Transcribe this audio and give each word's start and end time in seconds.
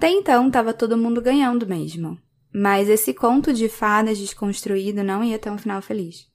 Até 0.00 0.08
então 0.08 0.46
estava 0.46 0.72
todo 0.72 0.96
mundo 0.96 1.20
ganhando 1.20 1.66
mesmo. 1.66 2.18
Mas 2.50 2.88
esse 2.88 3.12
conto 3.12 3.52
de 3.52 3.68
fadas 3.68 4.16
desconstruído 4.16 5.04
não 5.04 5.22
ia 5.22 5.38
ter 5.38 5.50
um 5.50 5.58
final 5.58 5.82
feliz. 5.82 6.26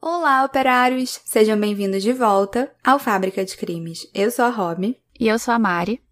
Olá, 0.00 0.46
operários! 0.46 1.20
Sejam 1.26 1.60
bem-vindos 1.60 2.02
de 2.02 2.10
volta 2.14 2.72
ao 2.82 2.98
Fábrica 2.98 3.44
de 3.44 3.54
Crimes. 3.54 4.10
Eu 4.14 4.30
sou 4.30 4.46
a 4.46 4.48
Rob. 4.48 4.96
E 5.20 5.28
eu 5.28 5.38
sou 5.38 5.52
a 5.52 5.58
Mari. 5.58 6.02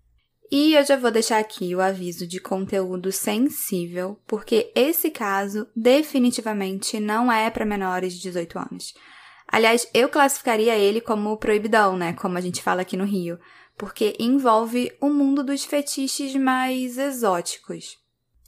E 0.53 0.75
eu 0.75 0.85
já 0.85 0.95
vou 0.95 1.11
deixar 1.11 1.39
aqui 1.39 1.75
o 1.75 1.81
aviso 1.81 2.27
de 2.27 2.39
conteúdo 2.39 3.11
sensível, 3.11 4.21
porque 4.27 4.71
esse 4.75 5.11
caso 5.11 5.67
definitivamente 5.75 7.01
não 7.01 7.33
é 7.33 7.49
para 7.49 7.65
menores 7.65 8.13
de 8.13 8.21
18 8.21 8.59
anos. 8.59 8.93
Aliás, 9.49 9.89
eu 9.95 10.11
classificaria 10.11 10.77
ele 10.77 11.01
como 11.01 11.37
proibidão, 11.39 11.97
né? 11.97 12.13
Como 12.13 12.37
a 12.37 12.41
gente 12.43 12.63
fala 12.63 12.83
aqui 12.83 12.97
no 12.97 13.05
Rio, 13.05 13.39
porque 13.77 14.17
envolve 14.19 14.93
o 15.01 15.09
mundo 15.11 15.43
dos 15.43 15.65
fetiches 15.65 16.35
mais 16.37 16.99
exóticos. 16.99 17.97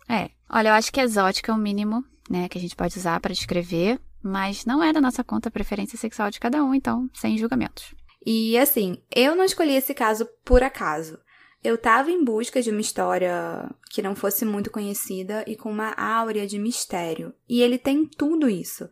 É, 0.08 0.30
olha, 0.48 0.68
eu 0.68 0.74
acho 0.74 0.92
que 0.92 1.00
exótico 1.00 1.50
é 1.50 1.54
o 1.54 1.58
mínimo, 1.58 2.04
né, 2.30 2.48
que 2.48 2.58
a 2.58 2.60
gente 2.60 2.76
pode 2.76 2.98
usar 2.98 3.20
para 3.20 3.34
descrever, 3.34 4.00
mas 4.22 4.64
não 4.64 4.82
é 4.82 4.92
da 4.92 5.00
nossa 5.00 5.24
conta 5.24 5.48
a 5.48 5.52
preferência 5.52 5.98
sexual 5.98 6.30
de 6.30 6.40
cada 6.40 6.62
um, 6.62 6.74
então, 6.74 7.08
sem 7.14 7.38
julgamentos. 7.38 7.94
E 8.24 8.58
assim, 8.58 9.00
eu 9.14 9.36
não 9.36 9.44
escolhi 9.44 9.74
esse 9.74 9.94
caso 9.94 10.28
por 10.44 10.62
acaso. 10.62 11.18
Eu 11.62 11.76
estava 11.76 12.10
em 12.10 12.24
busca 12.24 12.62
de 12.62 12.70
uma 12.70 12.80
história 12.80 13.68
que 13.90 14.02
não 14.02 14.14
fosse 14.14 14.44
muito 14.44 14.70
conhecida 14.70 15.44
e 15.46 15.56
com 15.56 15.70
uma 15.70 15.92
áurea 15.92 16.46
de 16.46 16.58
mistério. 16.58 17.32
E 17.48 17.60
ele 17.60 17.78
tem 17.78 18.06
tudo 18.06 18.48
isso. 18.48 18.88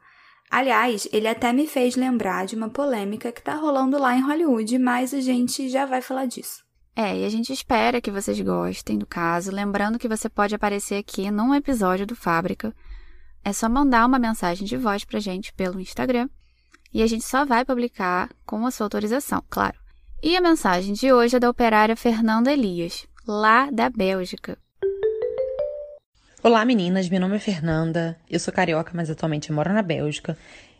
Aliás, 0.54 1.08
ele 1.12 1.26
até 1.26 1.52
me 1.52 1.66
fez 1.66 1.96
lembrar 1.96 2.46
de 2.46 2.54
uma 2.54 2.68
polêmica 2.68 3.32
que 3.32 3.42
tá 3.42 3.56
rolando 3.56 3.98
lá 3.98 4.16
em 4.16 4.20
Hollywood, 4.20 4.78
mas 4.78 5.12
a 5.12 5.20
gente 5.20 5.68
já 5.68 5.84
vai 5.84 6.00
falar 6.00 6.26
disso. 6.26 6.62
É, 6.94 7.18
e 7.18 7.24
a 7.24 7.28
gente 7.28 7.52
espera 7.52 8.00
que 8.00 8.08
vocês 8.08 8.40
gostem 8.40 8.96
do 8.96 9.04
caso, 9.04 9.50
lembrando 9.50 9.98
que 9.98 10.06
você 10.06 10.28
pode 10.28 10.54
aparecer 10.54 10.94
aqui 10.94 11.28
num 11.28 11.52
episódio 11.52 12.06
do 12.06 12.14
Fábrica. 12.14 12.72
É 13.44 13.52
só 13.52 13.68
mandar 13.68 14.06
uma 14.06 14.16
mensagem 14.16 14.64
de 14.64 14.76
voz 14.76 15.04
pra 15.04 15.18
gente 15.18 15.52
pelo 15.54 15.80
Instagram 15.80 16.28
e 16.92 17.02
a 17.02 17.06
gente 17.08 17.24
só 17.24 17.44
vai 17.44 17.64
publicar 17.64 18.30
com 18.46 18.64
a 18.64 18.70
sua 18.70 18.86
autorização, 18.86 19.42
claro. 19.50 19.76
E 20.22 20.36
a 20.36 20.40
mensagem 20.40 20.94
de 20.94 21.12
hoje 21.12 21.34
é 21.34 21.40
da 21.40 21.50
operária 21.50 21.96
Fernanda 21.96 22.52
Elias, 22.52 23.08
lá 23.26 23.68
da 23.72 23.90
Bélgica. 23.90 24.56
Olá 26.46 26.62
meninas, 26.62 27.08
meu 27.08 27.18
nome 27.18 27.36
é 27.36 27.38
Fernanda, 27.38 28.18
eu 28.28 28.38
sou 28.38 28.52
carioca, 28.52 28.90
mas 28.92 29.08
atualmente 29.08 29.50
moro 29.50 29.72
na 29.72 29.80
Bélgica. 29.80 30.36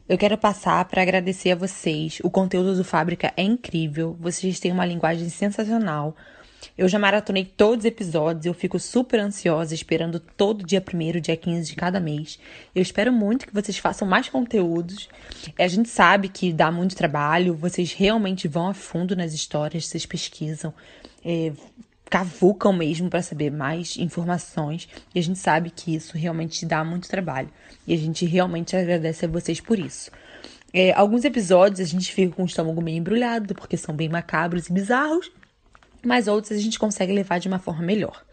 Eu 0.07 0.19
quero 0.19 0.37
passar 0.37 0.85
para 0.85 1.01
agradecer 1.01 1.53
a 1.53 1.57
vocês. 1.57 2.19
O 2.23 2.29
conteúdo 2.29 2.77
do 2.77 2.85
Fábrica 2.85 3.33
é 3.35 3.43
incrível, 3.43 4.15
vocês 4.21 4.61
têm 4.61 4.71
uma 4.71 4.85
linguagem 4.85 5.27
sensacional. 5.31 6.15
Eu 6.77 6.87
já 6.87 6.99
maratonei 6.99 7.47
todos 7.47 7.79
os 7.79 7.85
episódios, 7.87 8.45
eu 8.45 8.53
fico 8.53 8.79
super 8.79 9.19
ansiosa 9.21 9.73
esperando 9.73 10.21
todo 10.21 10.67
dia 10.67 10.85
1 10.87 11.19
dia 11.19 11.35
15 11.35 11.71
de 11.71 11.77
cada 11.77 11.99
mês. 11.99 12.39
Eu 12.75 12.83
espero 12.83 13.11
muito 13.11 13.47
que 13.47 13.55
vocês 13.55 13.79
façam 13.79 14.07
mais 14.07 14.29
conteúdos. 14.29 15.09
A 15.59 15.67
gente 15.67 15.89
sabe 15.89 16.29
que 16.29 16.53
dá 16.53 16.71
muito 16.71 16.95
trabalho, 16.95 17.55
vocês 17.55 17.95
realmente 17.95 18.47
vão 18.47 18.69
a 18.69 18.75
fundo 18.75 19.17
nas 19.17 19.33
histórias, 19.33 19.87
vocês 19.87 20.05
pesquisam. 20.05 20.75
É, 21.25 21.53
cavucam 22.11 22.73
mesmo 22.73 23.09
para 23.09 23.23
saber 23.23 23.51
mais 23.51 23.97
informações 23.97 24.89
e 25.15 25.19
a 25.19 25.23
gente 25.23 25.39
sabe 25.39 25.71
que 25.71 25.95
isso 25.95 26.17
realmente 26.17 26.65
dá 26.67 26.85
muito 26.85 27.09
trabalho 27.09 27.51
e 27.87 27.95
a 27.95 27.97
gente 27.97 28.25
realmente 28.25 28.77
agradece 28.77 29.25
a 29.25 29.29
vocês 29.29 29.61
por 29.61 29.79
isso. 29.79 30.11
É, 30.73 30.93
alguns 30.93 31.25
episódios 31.25 31.81
a 31.81 31.85
gente 31.85 32.13
fica 32.13 32.35
com 32.35 32.43
o 32.43 32.47
estômago 32.47 32.83
meio 32.83 32.99
embrulhado 32.99 33.55
porque 33.55 33.77
são 33.77 33.95
bem 33.95 34.09
macabros 34.09 34.69
e 34.69 34.73
bizarros, 34.73 35.31
mas 36.05 36.29
outros 36.29 36.53
a 36.53 36.61
gente 36.61 36.79
consegue 36.79 37.13
levar 37.13 37.39
de 37.39 37.49
uma 37.49 37.59
forma 37.59 37.83
melhor. 37.83 38.25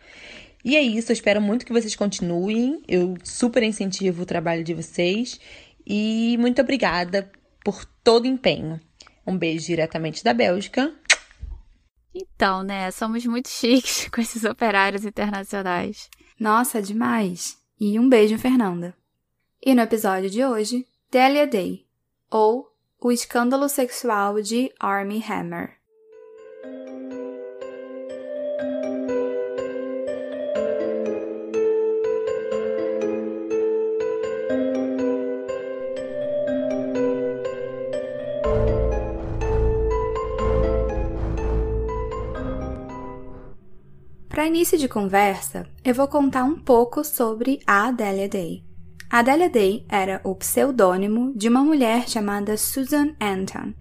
E 0.63 0.75
é 0.75 0.81
isso, 0.81 1.11
eu 1.11 1.13
espero 1.13 1.41
muito 1.41 1.66
que 1.66 1.73
vocês 1.73 1.95
continuem. 1.95 2.81
Eu 2.88 3.16
super 3.23 3.63
incentivo 3.63 4.23
o 4.23 4.25
trabalho 4.25 4.63
de 4.63 4.73
vocês 4.73 5.39
e 5.85 6.38
muito 6.39 6.62
obrigada 6.62 7.31
por 7.63 7.85
todo 8.03 8.25
o 8.25 8.28
empenho. 8.28 8.79
Um 9.25 9.38
beijo 9.38 9.67
diretamente 9.67 10.23
da 10.23 10.34
Bélgica 10.34 10.94
então, 12.13 12.63
né? 12.63 12.91
Somos 12.91 13.25
muito 13.25 13.49
chiques 13.49 14.07
com 14.13 14.22
esses 14.22 14.44
operários 14.44 15.05
internacionais. 15.05 16.09
Nossa, 16.39 16.81
demais! 16.81 17.57
E 17.79 17.97
um 17.99 18.07
beijo, 18.07 18.38
Fernanda. 18.38 18.95
E 19.63 19.73
no 19.73 19.81
episódio 19.81 20.29
de 20.29 20.44
hoje, 20.44 20.88
Delia 21.11 21.47
Day, 21.47 21.85
ou 22.29 22.67
O 22.99 23.11
Escândalo 23.11 23.67
Sexual 23.67 24.41
de 24.41 24.72
Armie 24.79 25.23
Hammer. 25.23 25.81
Início 44.51 44.78
de 44.78 44.89
conversa, 44.89 45.66
eu 45.84 45.95
vou 45.95 46.09
contar 46.09 46.44
um 46.44 46.59
pouco 46.59 47.06
sobre 47.06 47.62
a 47.66 47.88
Adélia 47.88 48.28
Day. 48.28 48.62
A 49.09 49.19
Adélia 49.19 49.50
Day 49.50 49.85
era 49.88 50.19
o 50.25 50.35
pseudônimo 50.35 51.31
de 51.34 51.47
uma 51.47 51.63
mulher 51.63 52.09
chamada 52.09 52.57
Susan 52.57 53.16
Anton. 53.22 53.73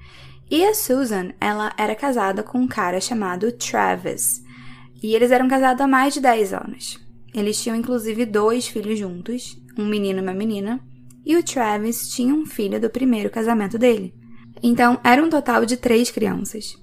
E 0.48 0.64
a 0.64 0.72
Susan, 0.72 1.32
ela 1.40 1.72
era 1.76 1.96
casada 1.96 2.44
com 2.44 2.58
um 2.58 2.68
cara 2.68 3.00
chamado 3.00 3.50
Travis. 3.50 4.44
E 5.02 5.12
eles 5.12 5.32
eram 5.32 5.48
casados 5.48 5.80
há 5.80 5.88
mais 5.88 6.14
de 6.14 6.20
10 6.20 6.52
anos. 6.52 6.98
Eles 7.34 7.60
tinham 7.60 7.74
inclusive 7.74 8.24
dois 8.24 8.68
filhos 8.68 8.96
juntos, 8.96 9.60
um 9.76 9.86
menino 9.86 10.20
e 10.20 10.22
uma 10.22 10.32
menina, 10.32 10.80
e 11.26 11.36
o 11.36 11.42
Travis 11.42 12.10
tinha 12.10 12.32
um 12.32 12.46
filho 12.46 12.80
do 12.80 12.88
primeiro 12.88 13.28
casamento 13.28 13.76
dele. 13.76 14.14
Então, 14.62 15.00
era 15.02 15.20
um 15.20 15.28
total 15.28 15.66
de 15.66 15.76
três 15.76 16.12
crianças. 16.12 16.76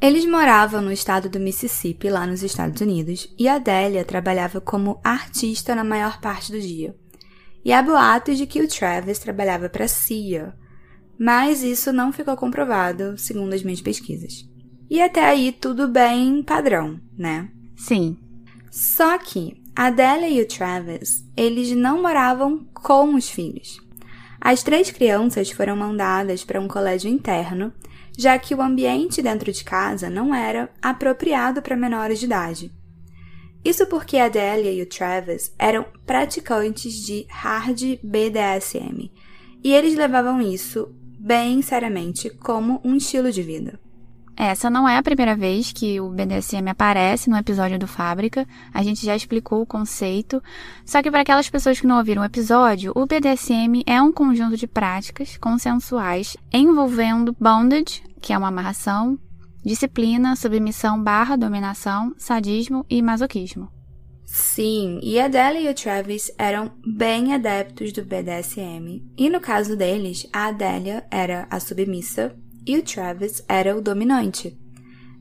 Eles 0.00 0.26
moravam 0.26 0.82
no 0.82 0.92
estado 0.92 1.28
do 1.28 1.40
Mississippi, 1.40 2.10
lá 2.10 2.26
nos 2.26 2.42
Estados 2.42 2.80
Unidos, 2.80 3.32
e 3.38 3.48
Adélia 3.48 4.04
trabalhava 4.04 4.60
como 4.60 5.00
artista 5.02 5.74
na 5.74 5.84
maior 5.84 6.20
parte 6.20 6.52
do 6.52 6.60
dia. 6.60 6.94
E 7.64 7.72
há 7.72 7.82
boatos 7.82 8.36
de 8.36 8.46
que 8.46 8.60
o 8.60 8.68
Travis 8.68 9.18
trabalhava 9.18 9.68
para 9.68 9.86
a 9.86 9.88
CIA, 9.88 10.54
mas 11.18 11.62
isso 11.62 11.92
não 11.92 12.12
ficou 12.12 12.36
comprovado, 12.36 13.16
segundo 13.16 13.54
as 13.54 13.62
minhas 13.62 13.80
pesquisas. 13.80 14.46
E 14.90 15.00
até 15.00 15.24
aí 15.24 15.52
tudo 15.52 15.88
bem 15.88 16.42
padrão, 16.42 17.00
né? 17.16 17.48
Sim. 17.76 18.18
Só 18.70 19.16
que 19.18 19.62
a 19.74 19.86
Adélia 19.86 20.28
e 20.28 20.42
o 20.42 20.46
Travis, 20.46 21.24
eles 21.36 21.70
não 21.72 22.02
moravam 22.02 22.66
com 22.74 23.14
os 23.14 23.30
filhos. 23.30 23.80
As 24.40 24.62
três 24.62 24.90
crianças 24.90 25.50
foram 25.50 25.74
mandadas 25.74 26.44
para 26.44 26.60
um 26.60 26.68
colégio 26.68 27.10
interno 27.10 27.72
já 28.16 28.38
que 28.38 28.54
o 28.54 28.62
ambiente 28.62 29.20
dentro 29.20 29.52
de 29.52 29.64
casa 29.64 30.08
não 30.08 30.34
era 30.34 30.70
apropriado 30.80 31.60
para 31.60 31.76
menores 31.76 32.18
de 32.18 32.26
idade. 32.26 32.72
Isso 33.64 33.86
porque 33.86 34.18
a 34.18 34.28
Delia 34.28 34.72
e 34.72 34.82
o 34.82 34.86
Travis 34.86 35.54
eram 35.58 35.86
praticantes 36.04 36.94
de 37.04 37.26
hard 37.30 37.98
BDSM, 38.02 39.10
e 39.62 39.72
eles 39.72 39.94
levavam 39.94 40.40
isso 40.40 40.94
bem 41.18 41.62
seriamente 41.62 42.28
como 42.28 42.80
um 42.84 42.96
estilo 42.96 43.32
de 43.32 43.42
vida. 43.42 43.80
Essa 44.36 44.68
não 44.68 44.88
é 44.88 44.96
a 44.96 45.02
primeira 45.02 45.36
vez 45.36 45.72
que 45.72 46.00
o 46.00 46.10
BDSM 46.10 46.68
aparece 46.68 47.30
no 47.30 47.36
episódio 47.36 47.78
do 47.78 47.86
Fábrica. 47.86 48.46
A 48.72 48.82
gente 48.82 49.04
já 49.04 49.14
explicou 49.14 49.62
o 49.62 49.66
conceito. 49.66 50.42
Só 50.84 51.02
que 51.02 51.10
para 51.10 51.20
aquelas 51.20 51.48
pessoas 51.48 51.80
que 51.80 51.86
não 51.86 51.98
ouviram 51.98 52.22
o 52.22 52.24
episódio, 52.24 52.92
o 52.96 53.06
BDSM 53.06 53.82
é 53.86 54.02
um 54.02 54.12
conjunto 54.12 54.56
de 54.56 54.66
práticas 54.66 55.36
consensuais 55.36 56.36
envolvendo 56.52 57.36
bondage, 57.38 58.02
que 58.20 58.32
é 58.32 58.38
uma 58.38 58.48
amarração, 58.48 59.18
disciplina, 59.64 60.34
submissão 60.34 61.00
barra 61.00 61.36
dominação, 61.36 62.12
sadismo 62.18 62.84
e 62.90 63.00
masoquismo. 63.00 63.68
Sim, 64.26 64.98
e 65.00 65.20
a 65.20 65.26
Adélia 65.26 65.60
e 65.60 65.68
o 65.68 65.74
Travis 65.74 66.32
eram 66.36 66.72
bem 66.84 67.34
adeptos 67.34 67.92
do 67.92 68.04
BDSM. 68.04 69.04
E 69.16 69.30
no 69.30 69.40
caso 69.40 69.76
deles, 69.76 70.26
a 70.32 70.46
Adélia 70.46 71.06
era 71.08 71.46
a 71.48 71.60
submissa 71.60 72.34
e 72.66 72.76
o 72.76 72.82
Travis 72.82 73.44
era 73.48 73.76
o 73.76 73.80
dominante. 73.80 74.58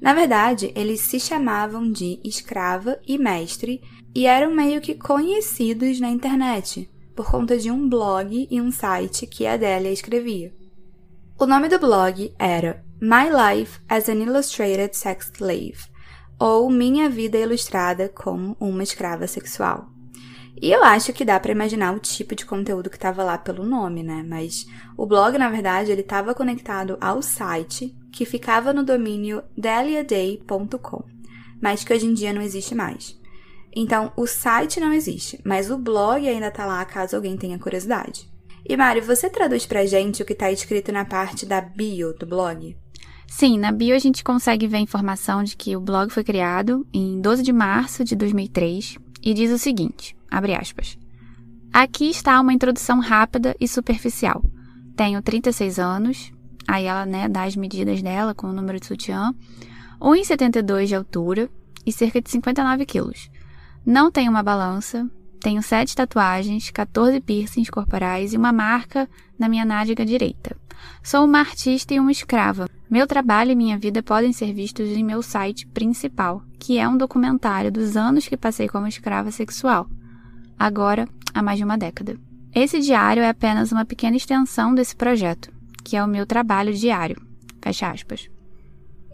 Na 0.01 0.13
verdade, 0.13 0.71
eles 0.75 1.01
se 1.01 1.19
chamavam 1.19 1.91
de 1.91 2.19
escrava 2.23 2.99
e 3.07 3.17
mestre 3.17 3.81
e 4.13 4.25
eram 4.25 4.53
meio 4.53 4.81
que 4.81 4.95
conhecidos 4.95 5.99
na 5.99 6.09
internet 6.09 6.89
por 7.15 7.29
conta 7.29 7.57
de 7.57 7.71
um 7.71 7.87
blog 7.87 8.47
e 8.49 8.59
um 8.59 8.71
site 8.71 9.25
que 9.27 9.45
a 9.45 9.53
Adélia 9.53 9.91
escrevia. 9.91 10.53
O 11.39 11.45
nome 11.45 11.69
do 11.69 11.79
blog 11.79 12.33
era 12.37 12.83
My 13.01 13.29
Life 13.29 13.79
as 13.87 14.09
an 14.09 14.15
Illustrated 14.15 14.95
Sex 14.95 15.31
Slave, 15.35 15.93
ou 16.39 16.69
Minha 16.69 17.09
Vida 17.09 17.37
Ilustrada 17.37 18.09
como 18.09 18.57
uma 18.59 18.83
Escrava 18.83 19.27
Sexual. 19.27 19.92
E 20.61 20.71
eu 20.71 20.83
acho 20.83 21.11
que 21.11 21.25
dá 21.25 21.39
para 21.39 21.51
imaginar 21.51 21.93
o 21.93 21.99
tipo 21.99 22.35
de 22.35 22.45
conteúdo 22.45 22.89
que 22.89 22.95
estava 22.95 23.23
lá 23.23 23.37
pelo 23.37 23.65
nome, 23.65 24.03
né? 24.03 24.23
Mas 24.27 24.65
o 24.95 25.05
blog, 25.05 25.37
na 25.37 25.49
verdade, 25.49 25.91
ele 25.91 26.01
estava 26.01 26.33
conectado 26.33 26.97
ao 27.01 27.21
site 27.21 27.95
que 28.11 28.25
ficava 28.25 28.71
no 28.71 28.83
domínio 28.83 29.43
deliaday.com. 29.57 31.03
mas 31.61 31.83
que 31.83 31.93
hoje 31.93 32.05
em 32.05 32.13
dia 32.13 32.31
não 32.31 32.41
existe 32.41 32.75
mais. 32.75 33.19
Então, 33.75 34.11
o 34.15 34.27
site 34.27 34.79
não 34.79 34.93
existe, 34.93 35.41
mas 35.43 35.71
o 35.71 35.77
blog 35.77 36.27
ainda 36.27 36.51
tá 36.51 36.65
lá 36.65 36.85
caso 36.85 37.15
alguém 37.15 37.35
tenha 37.35 37.57
curiosidade. 37.57 38.31
E 38.67 38.77
Mari, 38.77 39.01
você 39.01 39.29
traduz 39.29 39.65
pra 39.65 39.85
gente 39.85 40.21
o 40.21 40.25
que 40.25 40.35
tá 40.35 40.51
escrito 40.51 40.91
na 40.91 41.03
parte 41.03 41.45
da 41.45 41.59
bio 41.59 42.13
do 42.13 42.25
blog? 42.25 42.77
Sim, 43.27 43.57
na 43.57 43.71
bio 43.71 43.95
a 43.95 43.99
gente 43.99 44.23
consegue 44.23 44.67
ver 44.67 44.77
a 44.77 44.81
informação 44.81 45.43
de 45.43 45.57
que 45.57 45.75
o 45.75 45.81
blog 45.81 46.11
foi 46.11 46.23
criado 46.23 46.85
em 46.93 47.19
12 47.19 47.41
de 47.41 47.51
março 47.51 48.03
de 48.03 48.15
2003 48.15 48.97
e 49.23 49.33
diz 49.33 49.51
o 49.51 49.57
seguinte, 49.57 50.15
abre 50.33 50.55
aspas. 50.55 50.97
Aqui 51.71 52.09
está 52.09 52.41
uma 52.41 52.53
introdução 52.53 52.99
rápida 52.99 53.55
e 53.59 53.67
superficial. 53.67 54.43
Tenho 54.95 55.21
36 55.21 55.79
anos, 55.79 56.31
aí 56.67 56.85
ela 56.85 57.05
né, 57.05 57.29
dá 57.29 57.43
as 57.43 57.55
medidas 57.55 58.01
dela 58.01 58.33
com 58.33 58.47
o 58.47 58.53
número 58.53 58.79
de 58.79 58.87
sutiã, 58.87 59.33
1,72 60.01 60.87
de 60.87 60.95
altura 60.95 61.49
e 61.85 61.91
cerca 61.91 62.19
de 62.19 62.29
59 62.29 62.85
quilos. 62.85 63.29
Não 63.85 64.11
tenho 64.11 64.31
uma 64.31 64.43
balança, 64.43 65.09
tenho 65.39 65.61
sete 65.61 65.95
tatuagens, 65.95 66.71
14 66.71 67.19
piercings 67.19 67.69
corporais 67.69 68.33
e 68.33 68.37
uma 68.37 68.51
marca 68.51 69.09
na 69.37 69.49
minha 69.49 69.65
nádega 69.65 70.05
direita. 70.05 70.55
Sou 71.01 71.25
uma 71.25 71.39
artista 71.39 71.93
e 71.93 71.99
uma 71.99 72.11
escrava. 72.11 72.69
Meu 72.89 73.05
trabalho 73.07 73.51
e 73.51 73.55
minha 73.55 73.77
vida 73.77 74.01
podem 74.01 74.31
ser 74.31 74.53
vistos 74.53 74.87
em 74.89 75.03
meu 75.03 75.21
site 75.21 75.67
principal, 75.67 76.43
que 76.59 76.77
é 76.77 76.87
um 76.87 76.97
documentário 76.97 77.71
dos 77.71 77.97
anos 77.97 78.27
que 78.27 78.37
passei 78.37 78.67
como 78.67 78.87
escrava 78.87 79.31
sexual. 79.31 79.89
Agora, 80.57 81.07
há 81.33 81.41
mais 81.41 81.57
de 81.57 81.63
uma 81.63 81.77
década. 81.77 82.17
Esse 82.53 82.79
diário 82.79 83.23
é 83.23 83.29
apenas 83.29 83.71
uma 83.71 83.85
pequena 83.85 84.15
extensão 84.15 84.75
desse 84.75 84.95
projeto, 84.95 85.51
que 85.83 85.97
é 85.97 86.03
o 86.03 86.07
meu 86.07 86.25
trabalho 86.25 86.73
diário. 86.73 87.19
Fecha 87.61 87.89
aspas. 87.89 88.29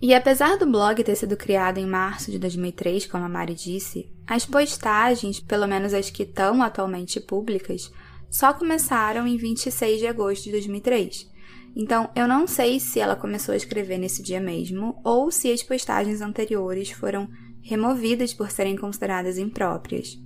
E 0.02 0.14
apesar 0.14 0.58
do 0.58 0.66
blog 0.66 1.04
ter 1.04 1.16
sido 1.16 1.36
criado 1.36 1.78
em 1.78 1.86
março 1.86 2.32
de 2.32 2.40
2003, 2.40 3.06
como 3.06 3.26
a 3.26 3.30
Mari 3.30 3.54
disse, 3.54 4.10
as 4.26 4.46
postagens, 4.46 5.40
pelo 5.40 5.68
menos 5.68 5.94
as 5.94 6.10
que 6.10 6.24
estão 6.24 6.64
atualmente 6.64 7.20
públicas, 7.20 7.92
só 8.30 8.54
começaram 8.54 9.28
em 9.28 9.36
26 9.36 10.00
de 10.00 10.08
agosto 10.08 10.46
de 10.46 10.52
2003. 10.52 11.30
Então, 11.76 12.10
eu 12.16 12.28
não 12.28 12.48
sei 12.48 12.80
se 12.80 13.00
ela 13.00 13.16
começou 13.16 13.54
a 13.54 13.58
escrever 13.58 13.98
nesse 13.98 14.24
dia 14.24 14.40
mesmo 14.40 15.00
ou 15.04 15.32
se 15.32 15.52
as 15.52 15.64
postagens 15.64 16.22
anteriores 16.22 16.92
foram 16.92 17.28
removidas 17.62 18.34
por 18.34 18.52
serem 18.52 18.78
consideradas 18.78 19.38
impróprias. 19.38 20.18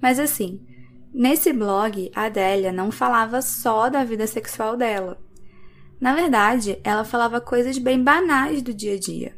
Mas 0.00 0.18
assim, 0.18 0.60
nesse 1.12 1.52
blog, 1.52 2.10
a 2.14 2.24
Adélia 2.24 2.72
não 2.72 2.90
falava 2.90 3.42
só 3.42 3.88
da 3.88 4.04
vida 4.04 4.26
sexual 4.26 4.76
dela. 4.76 5.18
Na 6.00 6.14
verdade, 6.14 6.78
ela 6.84 7.04
falava 7.04 7.40
coisas 7.40 7.76
bem 7.78 8.02
banais 8.02 8.62
do 8.62 8.72
dia 8.72 8.94
a 8.94 8.98
dia. 8.98 9.36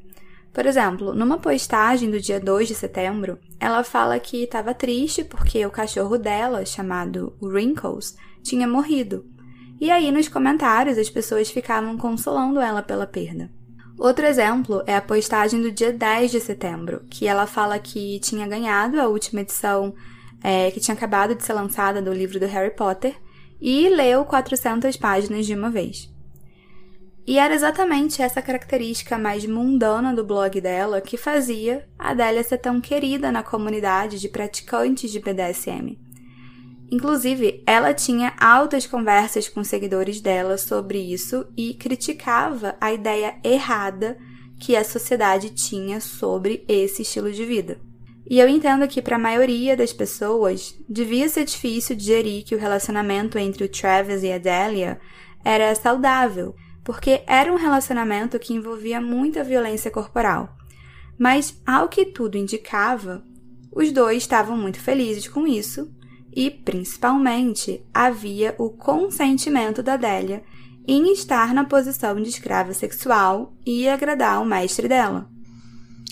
Por 0.53 0.67
exemplo, 0.67 1.15
numa 1.15 1.39
postagem 1.39 2.11
do 2.11 2.21
dia 2.21 2.41
2 2.41 2.69
de 2.69 2.75
setembro, 2.75 3.39
ela 3.59 3.85
fala 3.85 4.19
que 4.19 4.43
estava 4.43 4.75
triste 4.75 5.23
porque 5.23 5.65
o 5.65 5.71
cachorro 5.71 6.19
dela, 6.19 6.67
chamado 6.67 7.37
Wrinkles, 7.41 8.17
tinha 8.43 8.67
morrido. 8.67 9.25
E 9.81 9.91
aí, 9.91 10.11
nos 10.11 10.29
comentários, 10.29 10.99
as 10.99 11.09
pessoas 11.09 11.51
ficavam 11.51 11.97
consolando 11.97 12.61
ela 12.61 12.83
pela 12.83 13.07
perda. 13.07 13.51
Outro 13.97 14.27
exemplo 14.27 14.83
é 14.87 14.97
a 14.97 15.01
postagem 15.01 15.63
do 15.63 15.71
dia 15.71 15.93
10 15.93 16.31
de 16.31 16.41
setembro, 16.41 17.05
que 17.09 17.27
ela 17.27 17.47
fala 17.47 17.79
que 17.79 18.19
tinha 18.21 18.47
ganhado 18.47 19.01
a 19.01 19.07
última 19.09 19.43
edição 19.43 19.95
é, 20.43 20.71
que 20.71 20.81
tinha 20.81 20.95
acabado 20.95 21.35
de 21.35 21.45
ser 21.45 21.53
lançada 21.53 22.01
do 22.01 22.13
livro 22.13 22.41
do 22.41 22.47
Harry 22.47 22.75
Potter 22.75 23.15
e 23.61 23.89
leu 23.89 24.25
400 24.25 24.97
páginas 24.97 25.47
de 25.47 25.55
uma 25.55 25.71
vez. 25.71 26.11
E 27.27 27.39
era 27.39 27.55
exatamente 27.55 28.23
essa 28.23 28.43
característica 28.43 29.19
mais 29.19 29.47
mundana 29.47 30.15
do 30.15 30.25
blog 30.25 30.61
dela 30.61 31.01
que 31.01 31.17
fazia 31.17 31.87
a 31.99 32.11
Adélia 32.11 32.43
ser 32.43 32.59
tão 32.59 32.81
querida 32.81 33.31
na 33.31 33.43
comunidade 33.43 34.19
de 34.19 34.29
praticantes 34.29 35.13
de 35.13 35.21
BDSM. 35.21 35.99
Inclusive, 36.91 37.63
ela 37.67 37.95
tinha 37.95 38.35
altas 38.41 38.85
conversas 38.85 39.49
com 39.49 39.63
seguidores 39.63 40.21
dela 40.21 40.59
sobre 40.59 40.99
isso 40.99 41.47
e 41.57 41.75
criticava 41.75 42.75
a 42.81 42.93
ideia 42.93 43.39
errada 43.45 44.19
que 44.59 44.75
a 44.75 44.83
sociedade 44.83 45.51
tinha 45.51 46.01
sobre 46.01 46.65
esse 46.67 47.03
estilo 47.03 47.31
de 47.31 47.45
vida. 47.45 47.90
E 48.31 48.39
eu 48.39 48.49
entendo 48.49 48.87
que 48.87 49.03
para 49.03 49.17
a 49.17 49.19
maioria 49.19 49.77
das 49.77 49.93
pessoas 49.93 50.79
devia 50.89 51.29
ser 51.29 51.45
difícil 51.45 51.97
digerir 51.97 52.45
que 52.45 52.55
o 52.55 52.59
relacionamento 52.59 53.37
entre 53.37 53.65
o 53.65 53.69
Travis 53.69 54.23
e 54.23 54.31
a 54.31 54.39
Delia 54.39 55.01
era 55.45 55.75
saudável 55.75 56.55
porque 56.85 57.25
era 57.27 57.53
um 57.53 57.57
relacionamento 57.57 58.39
que 58.39 58.55
envolvia 58.55 59.01
muita 59.01 59.43
violência 59.43 59.91
corporal. 59.91 60.57
Mas, 61.19 61.61
ao 61.67 61.89
que 61.89 62.07
tudo 62.07 62.39
indicava, 62.39 63.23
os 63.73 63.91
dois 63.91 64.19
estavam 64.19 64.57
muito 64.57 64.79
felizes 64.79 65.27
com 65.27 65.45
isso 65.45 65.93
e, 66.33 66.51
principalmente, 66.51 67.85
havia 67.93 68.55
o 68.59 68.71
consentimento 68.71 69.83
da 69.83 69.97
Délia 69.97 70.45
em 70.87 71.13
estar 71.13 71.53
na 71.53 71.65
posição 71.65 72.15
de 72.15 72.29
escrava 72.29 72.73
sexual 72.75 73.53
e 73.67 73.89
agradar 73.89 74.41
o 74.41 74.47
mestre 74.47 74.87
dela. 74.87 75.29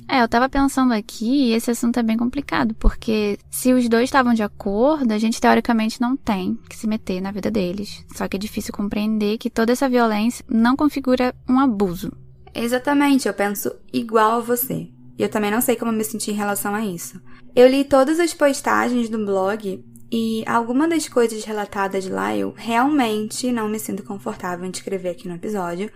É, 0.08 0.22
eu 0.22 0.28
tava 0.28 0.48
pensando 0.48 0.94
aqui 0.94 1.48
e 1.48 1.52
esse 1.52 1.70
assunto 1.70 1.98
é 2.00 2.02
bem 2.02 2.16
complicado, 2.16 2.74
porque 2.74 3.38
se 3.50 3.74
os 3.74 3.86
dois 3.90 4.04
estavam 4.04 4.32
de 4.32 4.42
acordo, 4.42 5.12
a 5.12 5.18
gente 5.18 5.38
teoricamente 5.38 6.00
não 6.00 6.16
tem 6.16 6.58
que 6.68 6.76
se 6.76 6.86
meter 6.86 7.20
na 7.20 7.30
vida 7.30 7.50
deles. 7.50 8.02
Só 8.16 8.26
que 8.26 8.36
é 8.36 8.40
difícil 8.40 8.72
compreender 8.72 9.36
que 9.36 9.50
toda 9.50 9.72
essa 9.72 9.88
violência 9.88 10.42
não 10.48 10.74
configura 10.74 11.34
um 11.46 11.60
abuso. 11.60 12.10
Exatamente, 12.54 13.28
eu 13.28 13.34
penso 13.34 13.70
igual 13.92 14.38
a 14.38 14.40
você. 14.40 14.88
E 15.18 15.22
eu 15.22 15.28
também 15.28 15.50
não 15.50 15.60
sei 15.60 15.76
como 15.76 15.92
me 15.92 16.04
sentir 16.04 16.30
em 16.30 16.34
relação 16.34 16.74
a 16.74 16.84
isso. 16.84 17.20
Eu 17.54 17.68
li 17.68 17.84
todas 17.84 18.18
as 18.18 18.32
postagens 18.32 19.10
do 19.10 19.22
blog 19.24 19.84
e 20.10 20.42
algumas 20.46 20.88
das 20.88 21.06
coisas 21.06 21.44
relatadas 21.44 22.08
lá 22.08 22.34
eu 22.34 22.54
realmente 22.56 23.52
não 23.52 23.68
me 23.68 23.78
sinto 23.78 24.02
confortável 24.02 24.64
em 24.64 24.70
escrever 24.70 25.10
aqui 25.10 25.28
no 25.28 25.34
episódio, 25.34 25.90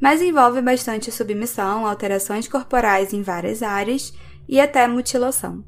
mas 0.00 0.20
envolve 0.20 0.60
bastante 0.60 1.10
submissão, 1.10 1.86
alterações 1.86 2.46
corporais 2.46 3.12
em 3.12 3.22
várias 3.22 3.62
áreas 3.62 4.12
e 4.48 4.60
até 4.60 4.86
mutilação. 4.86 5.64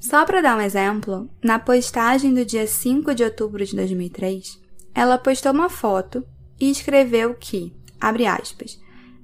Só 0.00 0.24
para 0.24 0.42
dar 0.42 0.58
um 0.58 0.60
exemplo, 0.60 1.30
na 1.42 1.58
postagem 1.58 2.34
do 2.34 2.44
dia 2.44 2.66
5 2.66 3.14
de 3.14 3.24
outubro 3.24 3.64
de 3.64 3.74
2003, 3.74 4.60
ela 4.94 5.16
postou 5.16 5.52
uma 5.52 5.70
foto 5.70 6.24
e 6.60 6.70
escreveu 6.70 7.34
que, 7.34 7.74
abre 8.00 8.26
aspas, 8.26 8.78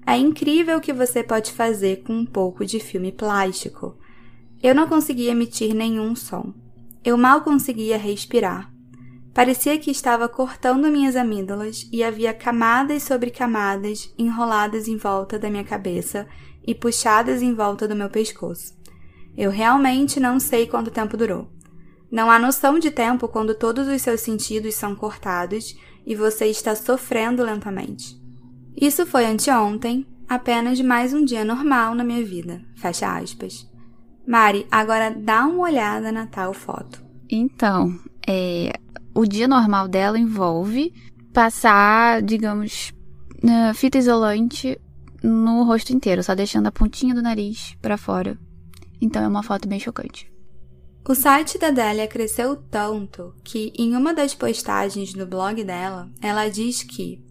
é 0.06 0.16
incrível 0.16 0.78
o 0.78 0.80
que 0.80 0.92
você 0.92 1.22
pode 1.22 1.52
fazer 1.52 2.02
com 2.02 2.14
um 2.14 2.26
pouco 2.26 2.64
de 2.64 2.80
filme 2.80 3.12
plástico. 3.12 3.96
Eu 4.62 4.74
não 4.74 4.88
conseguia 4.88 5.32
emitir 5.32 5.74
nenhum 5.74 6.16
som. 6.16 6.52
Eu 7.04 7.16
mal 7.16 7.42
conseguia 7.42 7.98
respirar. 7.98 8.69
Parecia 9.40 9.78
que 9.78 9.90
estava 9.90 10.28
cortando 10.28 10.92
minhas 10.92 11.16
amígdalas 11.16 11.88
e 11.90 12.04
havia 12.04 12.34
camadas 12.34 13.04
sobre 13.04 13.30
camadas 13.30 14.12
enroladas 14.18 14.86
em 14.86 14.98
volta 14.98 15.38
da 15.38 15.48
minha 15.48 15.64
cabeça 15.64 16.28
e 16.62 16.74
puxadas 16.74 17.40
em 17.40 17.54
volta 17.54 17.88
do 17.88 17.96
meu 17.96 18.10
pescoço. 18.10 18.74
Eu 19.34 19.50
realmente 19.50 20.20
não 20.20 20.38
sei 20.38 20.66
quanto 20.66 20.90
tempo 20.90 21.16
durou. 21.16 21.50
Não 22.12 22.30
há 22.30 22.38
noção 22.38 22.78
de 22.78 22.90
tempo 22.90 23.26
quando 23.28 23.54
todos 23.54 23.88
os 23.88 24.02
seus 24.02 24.20
sentidos 24.20 24.74
são 24.74 24.94
cortados 24.94 25.74
e 26.04 26.14
você 26.14 26.44
está 26.44 26.74
sofrendo 26.74 27.42
lentamente. 27.42 28.20
Isso 28.76 29.06
foi 29.06 29.24
anteontem, 29.24 30.06
apenas 30.28 30.78
mais 30.82 31.14
um 31.14 31.24
dia 31.24 31.46
normal 31.46 31.94
na 31.94 32.04
minha 32.04 32.22
vida. 32.22 32.60
Fecha 32.76 33.16
aspas. 33.16 33.66
Mari, 34.28 34.66
agora 34.70 35.10
dá 35.10 35.46
uma 35.46 35.62
olhada 35.62 36.12
na 36.12 36.26
tal 36.26 36.52
foto. 36.52 37.02
Então, 37.30 37.98
é, 38.28 38.72
o 39.14 39.26
dia 39.26 39.48
normal 39.48 39.88
dela 39.88 40.18
envolve 40.18 40.92
passar, 41.32 42.22
digamos, 42.22 42.92
fita 43.74 43.98
isolante 43.98 44.80
no 45.22 45.64
rosto 45.64 45.92
inteiro, 45.92 46.22
só 46.22 46.34
deixando 46.34 46.66
a 46.66 46.72
pontinha 46.72 47.14
do 47.14 47.22
nariz 47.22 47.76
para 47.80 47.96
fora. 47.96 48.38
Então 49.00 49.22
é 49.22 49.28
uma 49.28 49.42
foto 49.42 49.68
bem 49.68 49.78
chocante. 49.78 50.30
O 51.08 51.14
site 51.14 51.58
da 51.58 51.70
Délia 51.70 52.06
cresceu 52.06 52.56
tanto 52.56 53.34
que, 53.42 53.72
em 53.76 53.96
uma 53.96 54.12
das 54.12 54.34
postagens 54.34 55.14
no 55.14 55.26
blog 55.26 55.64
dela, 55.64 56.10
ela 56.20 56.48
diz 56.48 56.82
que, 56.82 57.24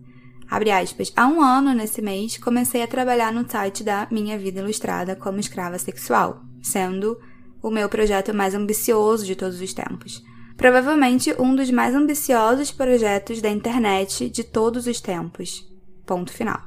abre 0.50 0.72
aspas, 0.72 1.14
há 1.16 1.28
um 1.28 1.42
ano 1.42 1.74
nesse 1.74 2.02
mês 2.02 2.38
comecei 2.38 2.82
a 2.82 2.88
trabalhar 2.88 3.32
no 3.32 3.50
site 3.50 3.84
da 3.84 4.08
Minha 4.12 4.38
Vida 4.38 4.60
Ilustrada 4.60 5.16
como 5.16 5.40
escrava 5.40 5.78
sexual, 5.78 6.42
sendo 6.62 7.18
o 7.62 7.70
meu 7.70 7.88
projeto 7.88 8.34
mais 8.34 8.56
ambicioso 8.56 9.26
de 9.26 9.36
todos 9.36 9.62
os 9.62 9.74
tempos 9.74 10.24
provavelmente 10.60 11.34
um 11.40 11.56
dos 11.56 11.72
mais 11.72 11.96
ambiciosos 11.96 12.70
projetos 12.70 13.42
da 13.42 13.50
internet 13.50 14.30
de 14.30 14.44
todos 14.44 14.86
os 14.86 15.00
tempos. 15.00 15.66
Ponto 16.06 16.32
final. 16.32 16.62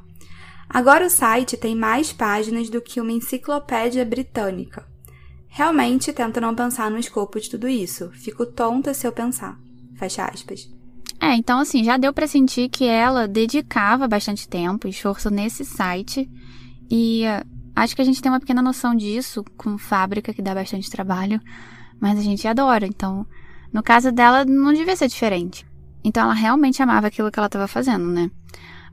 Agora 0.68 1.06
o 1.06 1.10
site 1.10 1.58
tem 1.58 1.76
mais 1.76 2.12
páginas 2.12 2.70
do 2.70 2.80
que 2.80 3.00
uma 3.00 3.12
enciclopédia 3.12 4.04
britânica. 4.04 4.84
Realmente 5.46 6.10
tento 6.10 6.40
não 6.40 6.54
pensar 6.54 6.90
no 6.90 6.98
escopo 6.98 7.38
de 7.38 7.50
tudo 7.50 7.68
isso. 7.68 8.10
Fico 8.14 8.46
tonta 8.46 8.94
se 8.94 9.06
eu 9.06 9.12
pensar. 9.12 9.58
Fecha 9.96 10.24
aspas. 10.24 10.68
É, 11.20 11.34
então 11.34 11.58
assim, 11.58 11.84
já 11.84 11.98
deu 11.98 12.14
para 12.14 12.26
sentir 12.26 12.70
que 12.70 12.86
ela 12.86 13.28
dedicava 13.28 14.08
bastante 14.08 14.48
tempo 14.48 14.86
e 14.86 14.90
esforço 14.90 15.28
nesse 15.30 15.64
site 15.64 16.28
e 16.90 17.24
Acho 17.74 17.96
que 17.96 18.02
a 18.02 18.04
gente 18.04 18.20
tem 18.20 18.30
uma 18.30 18.40
pequena 18.40 18.60
noção 18.60 18.94
disso 18.94 19.42
com 19.56 19.78
fábrica 19.78 20.34
que 20.34 20.42
dá 20.42 20.54
bastante 20.54 20.90
trabalho, 20.90 21.40
mas 21.98 22.18
a 22.18 22.22
gente 22.22 22.46
adora. 22.46 22.86
Então, 22.86 23.26
no 23.72 23.82
caso 23.82 24.12
dela, 24.12 24.44
não 24.44 24.72
devia 24.72 24.96
ser 24.96 25.08
diferente. 25.08 25.66
Então, 26.04 26.24
ela 26.24 26.34
realmente 26.34 26.82
amava 26.82 27.06
aquilo 27.06 27.30
que 27.30 27.38
ela 27.38 27.46
estava 27.46 27.68
fazendo, 27.68 28.06
né? 28.06 28.30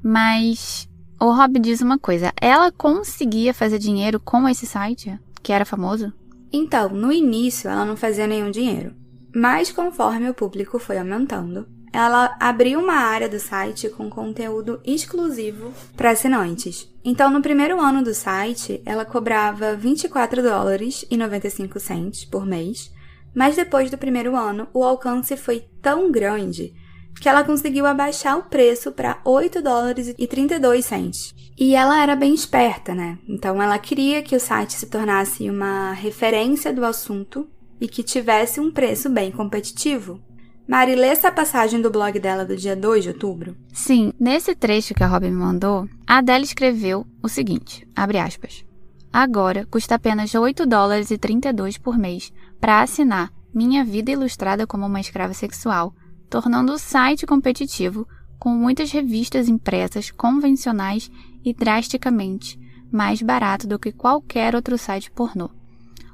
Mas 0.02 0.88
o 1.20 1.32
Rob 1.32 1.60
diz 1.60 1.82
uma 1.82 1.98
coisa: 1.98 2.32
ela 2.40 2.72
conseguia 2.72 3.54
fazer 3.54 3.80
dinheiro 3.80 4.20
com 4.20 4.48
esse 4.48 4.66
site, 4.66 5.20
que 5.44 5.52
era 5.52 5.66
famoso? 5.66 6.14
Então, 6.52 6.90
no 6.90 7.12
início, 7.12 7.70
ela 7.70 7.86
não 7.86 7.98
fazia 7.98 8.26
nenhum 8.26 8.50
dinheiro. 8.50 8.96
Mas 9.36 9.72
conforme 9.72 10.30
o 10.30 10.34
público 10.34 10.80
foi 10.80 10.98
aumentando, 10.98 11.68
ela 11.92 12.36
abriu 12.40 12.80
uma 12.80 12.94
área 12.94 13.28
do 13.28 13.40
site 13.40 13.90
com 13.90 14.10
conteúdo 14.10 14.80
exclusivo 14.86 15.72
para 15.96 16.12
assinantes. 16.12 16.90
Então, 17.04 17.30
no 17.30 17.42
primeiro 17.42 17.80
ano 17.80 18.04
do 18.04 18.14
site, 18.14 18.82
ela 18.86 19.06
cobrava 19.06 19.76
24 19.76 20.42
dólares 20.42 21.06
e 21.10 21.18
95 21.18 21.80
cents 21.80 22.26
por 22.26 22.46
mês, 22.46 22.92
mas 23.40 23.56
depois 23.56 23.90
do 23.90 23.98
primeiro 23.98 24.36
ano, 24.36 24.68
o 24.74 24.84
alcance 24.84 25.38
foi 25.38 25.64
tão 25.82 26.12
grande 26.12 26.74
que 27.22 27.30
ela 27.30 27.42
conseguiu 27.42 27.86
abaixar 27.86 28.38
o 28.38 28.44
preço 28.44 28.92
para 28.92 29.22
8 29.24 29.62
dólares 29.62 30.14
e 30.18 30.28
32 30.28 30.84
cents. 30.84 31.34
E 31.58 31.74
ela 31.74 32.04
era 32.04 32.18
bem 32.18 32.34
esperta, 32.34 32.94
né? 32.94 33.18
Então 33.30 33.62
ela 33.62 33.80
queria 33.80 34.22
que 34.22 34.36
o 34.36 34.40
site 34.42 34.74
se 34.74 34.88
tornasse 34.88 35.50
uma 35.50 35.94
referência 35.94 36.74
do 36.74 36.84
assunto 36.84 37.48
e 37.80 37.88
que 37.88 38.04
tivesse 38.04 38.60
um 38.60 38.70
preço 38.70 39.10
bem 39.10 39.32
competitivo. 39.32 40.20
Mari, 40.68 40.96
lê 40.96 41.08
essa 41.08 41.32
passagem 41.32 41.82
do 41.82 41.90
blog 41.90 42.20
dela 42.20 42.44
do 42.44 42.58
dia 42.58 42.76
2 42.76 43.04
de 43.04 43.10
outubro? 43.12 43.56
Sim, 43.72 44.12
nesse 44.20 44.54
trecho 44.54 44.94
que 44.94 45.04
a 45.04 45.08
Robin 45.08 45.30
me 45.30 45.38
mandou, 45.38 45.88
a 46.06 46.18
Adele 46.18 46.44
escreveu 46.44 47.08
o 47.24 47.30
seguinte, 47.30 47.88
abre 47.96 48.18
aspas. 48.18 48.66
Agora 49.12 49.66
custa 49.66 49.96
apenas 49.96 50.36
8 50.36 50.66
dólares 50.66 51.10
e 51.10 51.18
32 51.18 51.78
por 51.78 51.98
mês 51.98 52.32
para 52.60 52.82
assinar 52.82 53.32
Minha 53.54 53.84
Vida 53.84 54.12
Ilustrada 54.12 54.68
como 54.68 54.86
uma 54.86 55.00
Escrava 55.00 55.34
Sexual, 55.34 55.94
tornando 56.30 56.74
o 56.74 56.78
site 56.78 57.26
competitivo 57.26 58.08
com 58.38 58.50
muitas 58.50 58.92
revistas 58.92 59.50
impressas 59.50 60.12
convencionais 60.12 61.12
e 61.44 61.54
drasticamente 61.54 62.60
mais 62.92 63.22
barato 63.22 63.68
do 63.68 63.80
que 63.80 63.92
qualquer 63.92 64.56
outro 64.56 64.78
site 64.78 65.12
pornô. 65.12 65.50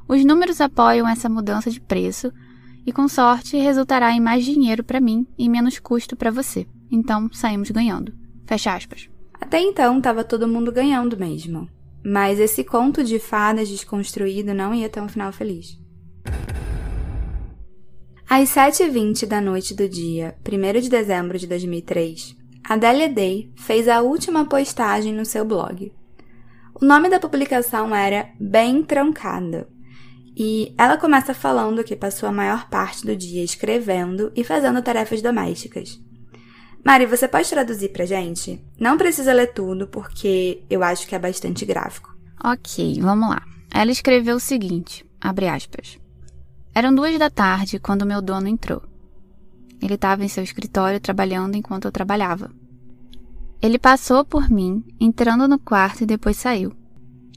Os 0.07 0.23
números 0.23 0.61
apoiam 0.61 1.07
essa 1.07 1.29
mudança 1.29 1.69
de 1.69 1.81
preço 1.81 2.31
e 2.85 2.93
com 2.93 3.07
sorte 3.07 3.57
resultará 3.57 4.11
em 4.11 4.21
mais 4.21 4.45
dinheiro 4.45 4.83
para 4.83 5.01
mim 5.01 5.27
e 5.37 5.49
menos 5.49 5.79
custo 5.79 6.15
para 6.15 6.31
você. 6.31 6.67
Então 6.89 7.29
saímos 7.33 7.71
ganhando. 7.71 8.13
Fecha 8.45 8.73
aspas. 8.73 9.09
Até 9.33 9.59
então 9.59 9.97
estava 9.97 10.23
todo 10.23 10.47
mundo 10.47 10.71
ganhando 10.71 11.17
mesmo. 11.17 11.67
Mas 12.05 12.39
esse 12.39 12.63
conto 12.63 13.03
de 13.03 13.17
fadas 13.17 13.67
desconstruído 13.67 14.53
não 14.53 14.75
ia 14.75 14.87
ter 14.87 15.01
um 15.01 15.09
final 15.09 15.31
feliz. 15.33 15.75
Às 18.29 18.49
7h20 18.49 19.25
da 19.25 19.41
noite 19.41 19.73
do 19.73 19.89
dia 19.89 20.35
1 20.47 20.81
de 20.81 20.89
dezembro 20.89 21.39
de 21.39 21.47
2003, 21.47 22.35
Adélia 22.63 23.09
Day 23.09 23.51
fez 23.55 23.87
a 23.87 24.01
última 24.01 24.45
postagem 24.45 25.13
no 25.13 25.25
seu 25.25 25.43
blog. 25.43 25.91
O 26.79 26.85
nome 26.85 27.09
da 27.09 27.19
publicação 27.19 27.95
era 27.95 28.29
Bem 28.39 28.83
Trancada, 28.83 29.67
e 30.37 30.75
ela 30.77 30.97
começa 30.97 31.33
falando 31.33 31.83
que 31.83 31.95
passou 31.95 32.27
a 32.27 32.31
maior 32.31 32.69
parte 32.69 33.05
do 33.05 33.15
dia 33.15 33.43
escrevendo 33.43 34.31
e 34.35 34.43
fazendo 34.43 34.81
tarefas 34.81 35.21
domésticas. 35.21 35.99
Mari, 36.85 37.07
você 37.07 37.27
pode 37.27 37.49
traduzir 37.49 37.89
pra 37.89 38.05
gente? 38.05 38.63
Não 38.79 38.95
precisa 38.95 39.33
ler 39.33 39.47
tudo, 39.47 39.87
porque 39.87 40.61
eu 40.69 40.83
acho 40.83 41.07
que 41.07 41.15
é 41.15 41.19
bastante 41.19 41.65
gráfico. 41.65 42.15
Ok, 42.43 43.01
vamos 43.01 43.27
lá. 43.27 43.41
Ela 43.73 43.91
escreveu 43.91 44.35
o 44.35 44.39
seguinte, 44.39 45.03
abre 45.19 45.47
aspas. 45.47 45.97
Eram 46.75 46.93
duas 46.93 47.17
da 47.17 47.29
tarde 47.29 47.79
quando 47.79 48.05
meu 48.05 48.21
dono 48.21 48.47
entrou. 48.47 48.83
Ele 49.81 49.95
estava 49.95 50.23
em 50.23 50.27
seu 50.27 50.43
escritório 50.43 50.99
trabalhando 50.99 51.57
enquanto 51.57 51.85
eu 51.85 51.91
trabalhava. 51.91 52.51
Ele 53.59 53.79
passou 53.79 54.23
por 54.23 54.47
mim, 54.47 54.83
entrando 54.99 55.47
no 55.47 55.57
quarto 55.57 56.03
e 56.03 56.05
depois 56.05 56.37
saiu. 56.37 56.71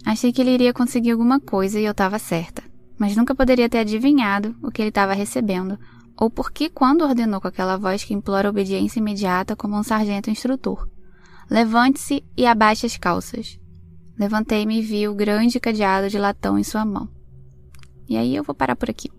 Achei 0.05 0.31
que 0.31 0.43
ele 0.43 0.51
iria 0.51 0.75
conseguir 0.75 1.13
alguma 1.13 1.41
coisa 1.41 1.81
e 1.81 1.85
eu 1.85 1.93
estava 1.93 2.19
certa 2.19 2.63
mas 2.99 3.17
nunca 3.17 3.35
poderia 3.35 3.69
ter 3.69 3.79
adivinhado 3.79 4.57
o 4.61 4.71
que 4.71 4.83
ele 4.83 4.89
estava 4.89 5.13
recebendo, 5.13 5.79
ou 6.19 6.29
por 6.29 6.51
que 6.51 6.69
quando 6.69 7.03
ordenou 7.03 7.41
com 7.41 7.49
aquela 7.49 7.77
voz 7.77 8.03
que 8.03 8.13
implora 8.13 8.51
obediência 8.51 8.99
imediata 8.99 9.55
como 9.55 9.77
um 9.77 9.83
sargento 9.83 10.31
instrutor. 10.31 10.89
Levante-se 11.49 12.25
e 12.37 12.45
abaixe 12.45 12.87
as 12.87 12.97
calças. 12.97 13.59
Levantei-me 14.19 14.81
e 14.81 14.83
vi 14.83 15.07
o 15.07 15.15
grande 15.15 15.61
cadeado 15.61 16.11
de 16.11 16.19
latão 16.19 16.59
em 16.59 16.65
sua 16.65 16.85
mão. 16.85 17.09
E 18.09 18.17
aí 18.17 18.35
eu 18.35 18.43
vou 18.43 18.55
parar 18.55 18.75
por 18.75 18.91
aqui. 18.91 19.11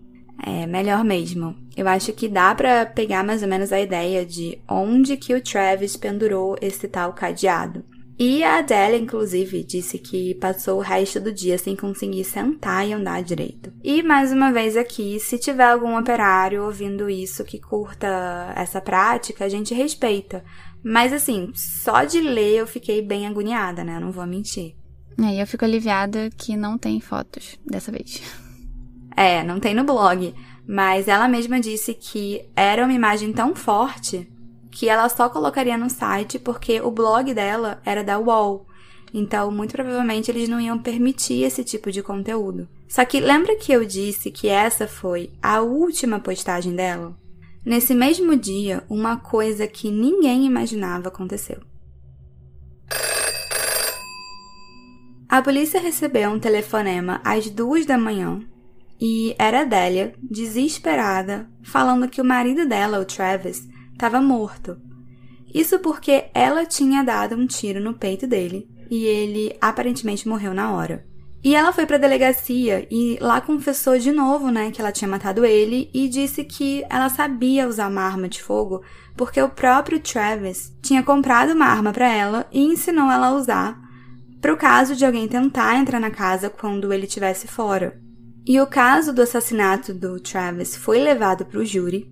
É, 0.42 0.66
melhor 0.66 1.04
mesmo. 1.04 1.56
Eu 1.76 1.88
acho 1.88 2.12
que 2.12 2.28
dá 2.28 2.54
para 2.54 2.86
pegar 2.86 3.24
mais 3.24 3.42
ou 3.42 3.48
menos 3.48 3.72
a 3.72 3.80
ideia 3.80 4.24
de 4.24 4.58
onde 4.68 5.16
que 5.16 5.34
o 5.34 5.42
Travis 5.42 5.96
pendurou 5.96 6.56
esse 6.60 6.86
tal 6.88 7.12
cadeado. 7.12 7.84
E 8.22 8.44
a 8.44 8.58
Adélia, 8.58 8.98
inclusive, 8.98 9.64
disse 9.64 9.98
que 9.98 10.34
passou 10.34 10.76
o 10.76 10.82
resto 10.82 11.18
do 11.18 11.32
dia 11.32 11.56
sem 11.56 11.74
conseguir 11.74 12.22
sentar 12.22 12.86
e 12.86 12.92
andar 12.92 13.22
direito. 13.22 13.72
E 13.82 14.02
mais 14.02 14.30
uma 14.30 14.52
vez 14.52 14.76
aqui, 14.76 15.18
se 15.18 15.38
tiver 15.38 15.64
algum 15.64 15.98
operário 15.98 16.62
ouvindo 16.62 17.08
isso 17.08 17.42
que 17.42 17.58
curta 17.58 18.52
essa 18.54 18.78
prática, 18.78 19.46
a 19.46 19.48
gente 19.48 19.72
respeita. 19.72 20.44
Mas 20.84 21.14
assim, 21.14 21.50
só 21.54 22.04
de 22.04 22.20
ler 22.20 22.56
eu 22.56 22.66
fiquei 22.66 23.00
bem 23.00 23.26
agoniada, 23.26 23.82
né? 23.82 23.98
Não 23.98 24.12
vou 24.12 24.26
mentir. 24.26 24.76
É, 25.18 25.40
eu 25.40 25.46
fico 25.46 25.64
aliviada 25.64 26.28
que 26.36 26.58
não 26.58 26.76
tem 26.76 27.00
fotos 27.00 27.58
dessa 27.64 27.90
vez. 27.90 28.20
É, 29.16 29.42
não 29.42 29.58
tem 29.58 29.74
no 29.74 29.84
blog. 29.84 30.34
Mas 30.68 31.08
ela 31.08 31.26
mesma 31.26 31.58
disse 31.58 31.94
que 31.94 32.46
era 32.54 32.84
uma 32.84 32.92
imagem 32.92 33.32
tão 33.32 33.54
forte 33.54 34.30
que 34.70 34.88
ela 34.88 35.08
só 35.08 35.28
colocaria 35.28 35.76
no 35.76 35.90
site 35.90 36.38
porque 36.38 36.80
o 36.80 36.90
blog 36.90 37.34
dela 37.34 37.80
era 37.84 38.04
da 38.04 38.18
UOL. 38.18 38.66
Então, 39.12 39.50
muito 39.50 39.72
provavelmente 39.72 40.30
eles 40.30 40.48
não 40.48 40.60
iam 40.60 40.78
permitir 40.78 41.42
esse 41.42 41.64
tipo 41.64 41.90
de 41.90 42.02
conteúdo. 42.02 42.68
Só 42.88 43.04
que 43.04 43.20
lembra 43.20 43.56
que 43.56 43.72
eu 43.72 43.84
disse 43.84 44.30
que 44.30 44.48
essa 44.48 44.86
foi 44.86 45.30
a 45.42 45.60
última 45.60 46.20
postagem 46.20 46.74
dela? 46.74 47.16
Nesse 47.64 47.94
mesmo 47.94 48.36
dia, 48.36 48.84
uma 48.88 49.16
coisa 49.16 49.66
que 49.66 49.90
ninguém 49.90 50.46
imaginava 50.46 51.08
aconteceu. 51.08 51.58
A 55.28 55.42
polícia 55.42 55.80
recebeu 55.80 56.30
um 56.30 56.40
telefonema 56.40 57.20
às 57.24 57.48
duas 57.50 57.86
da 57.86 57.96
manhã 57.98 58.40
e 59.00 59.34
era 59.38 59.60
a 59.60 59.64
Délia, 59.64 60.14
desesperada, 60.20 61.48
falando 61.62 62.08
que 62.08 62.20
o 62.20 62.24
marido 62.24 62.66
dela, 62.66 63.00
o 63.00 63.04
Travis, 63.04 63.66
estava 64.00 64.20
morto. 64.22 64.78
Isso 65.52 65.78
porque 65.78 66.30
ela 66.32 66.64
tinha 66.64 67.02
dado 67.02 67.36
um 67.36 67.46
tiro 67.46 67.80
no 67.80 67.92
peito 67.92 68.26
dele 68.26 68.66
e 68.90 69.04
ele 69.04 69.54
aparentemente 69.60 70.26
morreu 70.26 70.54
na 70.54 70.72
hora. 70.72 71.04
E 71.42 71.54
ela 71.54 71.72
foi 71.72 71.86
para 71.86 71.96
a 71.96 72.00
delegacia 72.00 72.86
e 72.90 73.18
lá 73.20 73.40
confessou 73.40 73.98
de 73.98 74.12
novo, 74.12 74.50
né, 74.50 74.70
que 74.70 74.80
ela 74.80 74.92
tinha 74.92 75.08
matado 75.08 75.44
ele 75.44 75.90
e 75.92 76.08
disse 76.08 76.44
que 76.44 76.84
ela 76.88 77.08
sabia 77.08 77.68
usar 77.68 77.88
uma 77.88 78.02
arma 78.02 78.28
de 78.28 78.42
fogo 78.42 78.82
porque 79.16 79.40
o 79.40 79.48
próprio 79.48 80.00
Travis 80.00 80.72
tinha 80.82 81.02
comprado 81.02 81.52
uma 81.52 81.66
arma 81.66 81.92
para 81.92 82.08
ela 82.08 82.46
e 82.52 82.60
ensinou 82.60 83.10
ela 83.10 83.28
a 83.28 83.34
usar 83.34 83.78
para 84.40 84.52
o 84.52 84.56
caso 84.56 84.96
de 84.96 85.04
alguém 85.04 85.28
tentar 85.28 85.76
entrar 85.76 86.00
na 86.00 86.10
casa 86.10 86.48
quando 86.48 86.92
ele 86.92 87.04
estivesse 87.04 87.46
fora. 87.46 88.00
E 88.46 88.58
o 88.60 88.66
caso 88.66 89.12
do 89.12 89.20
assassinato 89.22 89.92
do 89.92 90.18
Travis 90.18 90.74
foi 90.74 90.98
levado 90.98 91.44
para 91.44 91.58
o 91.58 91.64
júri 91.64 92.10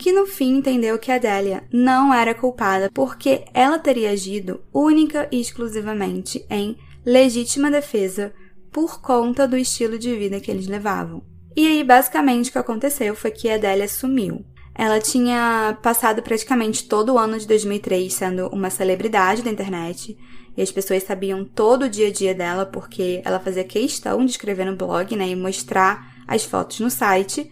que 0.00 0.12
no 0.12 0.26
fim 0.26 0.56
entendeu 0.56 0.98
que 0.98 1.12
Adélia 1.12 1.62
não 1.70 2.12
era 2.12 2.34
culpada 2.34 2.90
porque 2.90 3.44
ela 3.52 3.78
teria 3.78 4.12
agido 4.12 4.62
única 4.72 5.28
e 5.30 5.38
exclusivamente 5.38 6.42
em 6.48 6.78
legítima 7.04 7.70
defesa 7.70 8.32
por 8.72 9.02
conta 9.02 9.46
do 9.46 9.58
estilo 9.58 9.98
de 9.98 10.16
vida 10.16 10.40
que 10.40 10.50
eles 10.50 10.66
levavam. 10.66 11.22
E 11.54 11.66
aí, 11.66 11.84
basicamente, 11.84 12.48
o 12.48 12.52
que 12.52 12.58
aconteceu 12.58 13.14
foi 13.14 13.30
que 13.30 13.50
Adélia 13.50 13.86
sumiu. 13.86 14.42
Ela 14.74 15.00
tinha 15.00 15.76
passado 15.82 16.22
praticamente 16.22 16.88
todo 16.88 17.12
o 17.12 17.18
ano 17.18 17.38
de 17.38 17.46
2003 17.46 18.10
sendo 18.10 18.46
uma 18.46 18.70
celebridade 18.70 19.42
da 19.42 19.50
internet, 19.50 20.16
e 20.56 20.62
as 20.62 20.72
pessoas 20.72 21.02
sabiam 21.02 21.44
todo 21.44 21.82
o 21.82 21.90
dia 21.90 22.08
a 22.08 22.12
dia 22.12 22.34
dela 22.34 22.64
porque 22.64 23.20
ela 23.22 23.38
fazia 23.38 23.64
questão 23.64 24.24
de 24.24 24.30
escrever 24.30 24.64
no 24.64 24.76
blog, 24.76 25.14
né, 25.14 25.28
e 25.28 25.36
mostrar 25.36 26.24
as 26.26 26.42
fotos 26.42 26.80
no 26.80 26.88
site. 26.88 27.50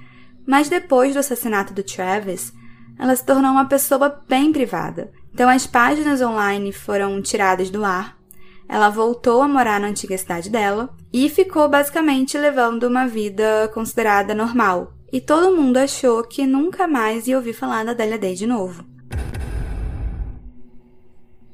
Mas 0.49 0.71
depois 0.71 1.13
do 1.13 1.19
assassinato 1.19 1.75
do 1.75 1.83
Travis, 1.83 2.55
ela 2.99 3.15
se 3.15 3.23
tornou 3.23 3.51
uma 3.51 3.67
pessoa 3.67 4.19
bem 4.27 4.51
privada. 4.51 5.13
Então 5.35 5.47
as 5.47 5.67
páginas 5.67 6.23
online 6.23 6.73
foram 6.73 7.21
tiradas 7.21 7.69
do 7.69 7.85
ar. 7.85 8.17
Ela 8.67 8.89
voltou 8.89 9.43
a 9.43 9.49
morar 9.49 9.79
na 9.79 9.89
antiga 9.89 10.17
cidade 10.17 10.49
dela 10.49 10.89
e 11.13 11.29
ficou 11.29 11.69
basicamente 11.69 12.39
levando 12.39 12.85
uma 12.85 13.07
vida 13.07 13.71
considerada 13.75 14.35
normal. 14.35 14.95
E 15.13 15.21
todo 15.21 15.55
mundo 15.55 15.77
achou 15.77 16.25
que 16.25 16.47
nunca 16.47 16.89
mais 16.89 17.27
ia 17.27 17.37
ouvir 17.37 17.53
falar 17.53 17.85
da 17.85 17.93
Delia 17.93 18.19
Day 18.19 18.35
de 18.35 18.47
novo. 18.47 18.87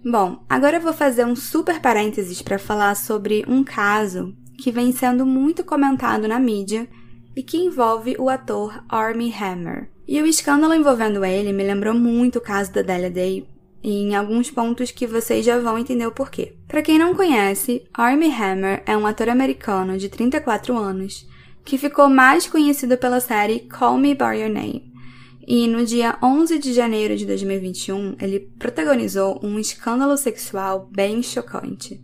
Bom, 0.05 0.45
agora 0.49 0.77
eu 0.77 0.81
vou 0.81 0.93
fazer 0.93 1.25
um 1.25 1.35
super 1.35 1.81
parênteses 1.81 2.41
para 2.41 2.61
falar 2.61 2.95
sobre 2.95 3.45
um 3.49 3.65
caso 3.65 4.37
que 4.57 4.71
vem 4.71 4.93
sendo 4.93 5.27
muito 5.27 5.65
comentado 5.65 6.29
na 6.29 6.39
mídia 6.39 6.89
e 7.37 7.43
que 7.43 7.57
envolve 7.57 8.17
o 8.19 8.29
ator 8.29 8.85
Armie 8.89 9.35
Hammer. 9.35 9.91
E 10.07 10.21
o 10.21 10.27
escândalo 10.27 10.75
envolvendo 10.75 11.25
ele 11.25 11.53
me 11.53 11.65
lembrou 11.65 11.95
muito 11.95 12.39
o 12.39 12.43
caso 12.43 12.73
da 12.73 12.83
Delia 12.83 13.11
Day 13.11 13.49
em 13.83 14.15
alguns 14.15 14.51
pontos 14.51 14.91
que 14.91 15.07
vocês 15.07 15.45
já 15.45 15.59
vão 15.59 15.79
entender 15.79 16.07
o 16.07 16.13
porquê. 16.13 16.55
Para 16.67 16.81
quem 16.81 16.99
não 16.99 17.15
conhece, 17.15 17.85
Armie 17.93 18.33
Hammer 18.33 18.83
é 18.87 18.97
um 18.97 19.07
ator 19.07 19.29
americano 19.29 19.99
de 19.99 20.09
34 20.09 20.75
anos 20.77 21.29
que 21.65 21.77
ficou 21.77 22.09
mais 22.09 22.47
conhecido 22.47 22.97
pela 22.97 23.21
série 23.21 23.61
Call 23.61 23.99
Me 23.99 24.15
By 24.15 24.41
Your 24.41 24.51
Name. 24.51 24.93
E 25.47 25.67
no 25.67 25.85
dia 25.85 26.17
11 26.23 26.59
de 26.59 26.73
janeiro 26.73 27.15
de 27.15 27.27
2021, 27.27 28.17
ele 28.19 28.41
protagonizou 28.59 29.39
um 29.43 29.59
escândalo 29.59 30.17
sexual 30.17 30.89
bem 30.91 31.23
chocante. 31.23 32.03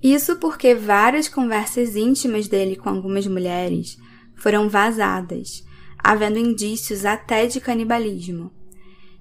Isso 0.00 0.36
porque 0.36 0.72
várias 0.72 1.28
conversas 1.28 1.96
íntimas 1.96 2.46
dele 2.46 2.76
com 2.76 2.88
algumas 2.88 3.26
mulheres 3.26 3.98
foram 4.36 4.68
vazadas, 4.68 5.64
havendo 5.98 6.38
indícios 6.38 7.04
até 7.04 7.46
de 7.46 7.60
canibalismo. 7.60 8.52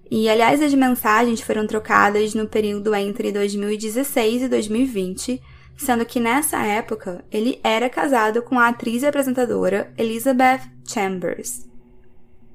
E, 0.09 0.29
aliás, 0.29 0.61
as 0.61 0.73
mensagens 0.73 1.41
foram 1.41 1.65
trocadas 1.65 2.35
no 2.35 2.47
período 2.47 2.93
entre 2.93 3.31
2016 3.31 4.43
e 4.43 4.47
2020, 4.47 5.41
sendo 5.75 6.05
que 6.05 6.19
nessa 6.19 6.61
época 6.61 7.25
ele 7.31 7.59
era 7.63 7.89
casado 7.89 8.41
com 8.41 8.59
a 8.59 8.67
atriz 8.67 9.01
e 9.01 9.07
apresentadora 9.07 9.91
Elizabeth 9.97 10.61
Chambers. 10.87 11.67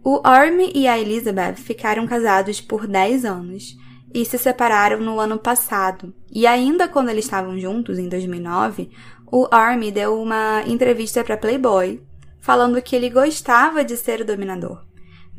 O 0.02 0.20
Army 0.24 0.70
e 0.74 0.86
a 0.86 0.98
Elizabeth 0.98 1.56
ficaram 1.56 2.06
casados 2.06 2.60
por 2.60 2.86
10 2.86 3.24
anos 3.24 3.76
e 4.14 4.24
se 4.24 4.38
separaram 4.38 5.00
no 5.00 5.20
ano 5.20 5.38
passado. 5.38 6.14
E 6.32 6.46
ainda 6.46 6.88
quando 6.88 7.10
eles 7.10 7.24
estavam 7.24 7.58
juntos, 7.58 7.98
em 7.98 8.08
2009, 8.08 8.90
o 9.30 9.46
Army 9.50 9.90
deu 9.90 10.20
uma 10.20 10.62
entrevista 10.66 11.22
para 11.22 11.36
Playboy 11.36 12.00
falando 12.40 12.80
que 12.82 12.96
ele 12.96 13.10
gostava 13.10 13.84
de 13.84 13.96
ser 13.96 14.20
o 14.22 14.24
dominador 14.24 14.90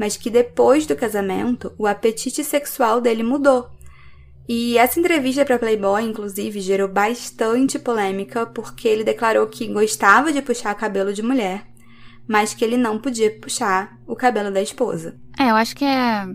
mas 0.02 0.18
que 0.18 0.32
depois 0.32 0.88
do 0.88 0.96
casamento 0.96 1.72
o 1.78 1.86
apetite 1.86 2.44
sexual 2.44 3.00
dele 3.00 3.22
mudou. 3.22 3.70
E 4.50 4.76
essa 4.76 5.00
entrevista 5.00 5.46
para 5.46 5.60
Playboy, 5.60 6.04
inclusive, 6.04 6.60
gerou 6.60 6.88
bastante 6.88 7.78
polêmica 7.78 8.48
porque 8.48 8.88
ele 8.88 9.04
declarou 9.04 9.46
que 9.46 9.68
gostava 9.68 10.34
de 10.34 10.42
puxar 10.42 10.74
cabelo 10.74 11.14
de 11.14 11.22
mulher, 11.22 11.68
mas 12.28 12.52
que 12.54 12.66
ele 12.66 12.78
não 12.78 12.98
podia 12.98 13.30
puxar 13.40 13.96
o 14.08 14.16
cabelo 14.16 14.52
da 14.52 14.60
esposa. 14.62 15.16
É, 15.40 15.52
eu 15.52 15.56
acho 15.56 15.76
que 15.76 15.86
é 15.86 16.26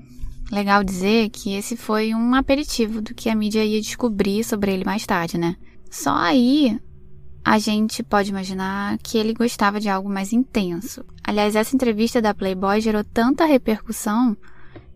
legal 0.52 0.84
dizer 0.84 1.28
que 1.30 1.56
esse 1.56 1.76
foi 1.76 2.14
um 2.14 2.36
aperitivo 2.36 3.02
do 3.02 3.14
que 3.14 3.28
a 3.28 3.34
mídia 3.34 3.64
ia 3.64 3.80
descobrir 3.80 4.44
sobre 4.44 4.72
ele 4.72 4.84
mais 4.84 5.04
tarde, 5.04 5.36
né? 5.36 5.56
Só 5.90 6.14
aí 6.14 6.78
a 7.46 7.60
gente 7.60 8.02
pode 8.02 8.30
imaginar 8.30 8.98
que 8.98 9.16
ele 9.16 9.32
gostava 9.32 9.78
de 9.78 9.88
algo 9.88 10.08
mais 10.08 10.32
intenso. 10.32 11.04
Aliás, 11.22 11.54
essa 11.54 11.76
entrevista 11.76 12.20
da 12.20 12.34
Playboy 12.34 12.80
gerou 12.80 13.04
tanta 13.04 13.44
repercussão 13.44 14.36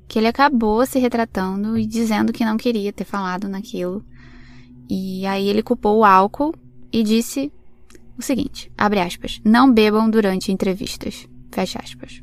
que 0.08 0.18
ele 0.18 0.26
acabou 0.26 0.84
se 0.84 0.98
retratando 0.98 1.78
e 1.78 1.86
dizendo 1.86 2.32
que 2.32 2.44
não 2.44 2.56
queria 2.56 2.92
ter 2.92 3.04
falado 3.04 3.48
naquilo. 3.48 4.04
E 4.88 5.24
aí 5.26 5.48
ele 5.48 5.62
culpou 5.62 5.98
o 5.98 6.04
álcool 6.04 6.52
e 6.92 7.04
disse 7.04 7.52
o 8.18 8.22
seguinte, 8.22 8.68
abre 8.76 8.98
aspas, 8.98 9.40
não 9.44 9.72
bebam 9.72 10.10
durante 10.10 10.50
entrevistas, 10.50 11.28
fecha 11.52 11.78
aspas. 11.78 12.20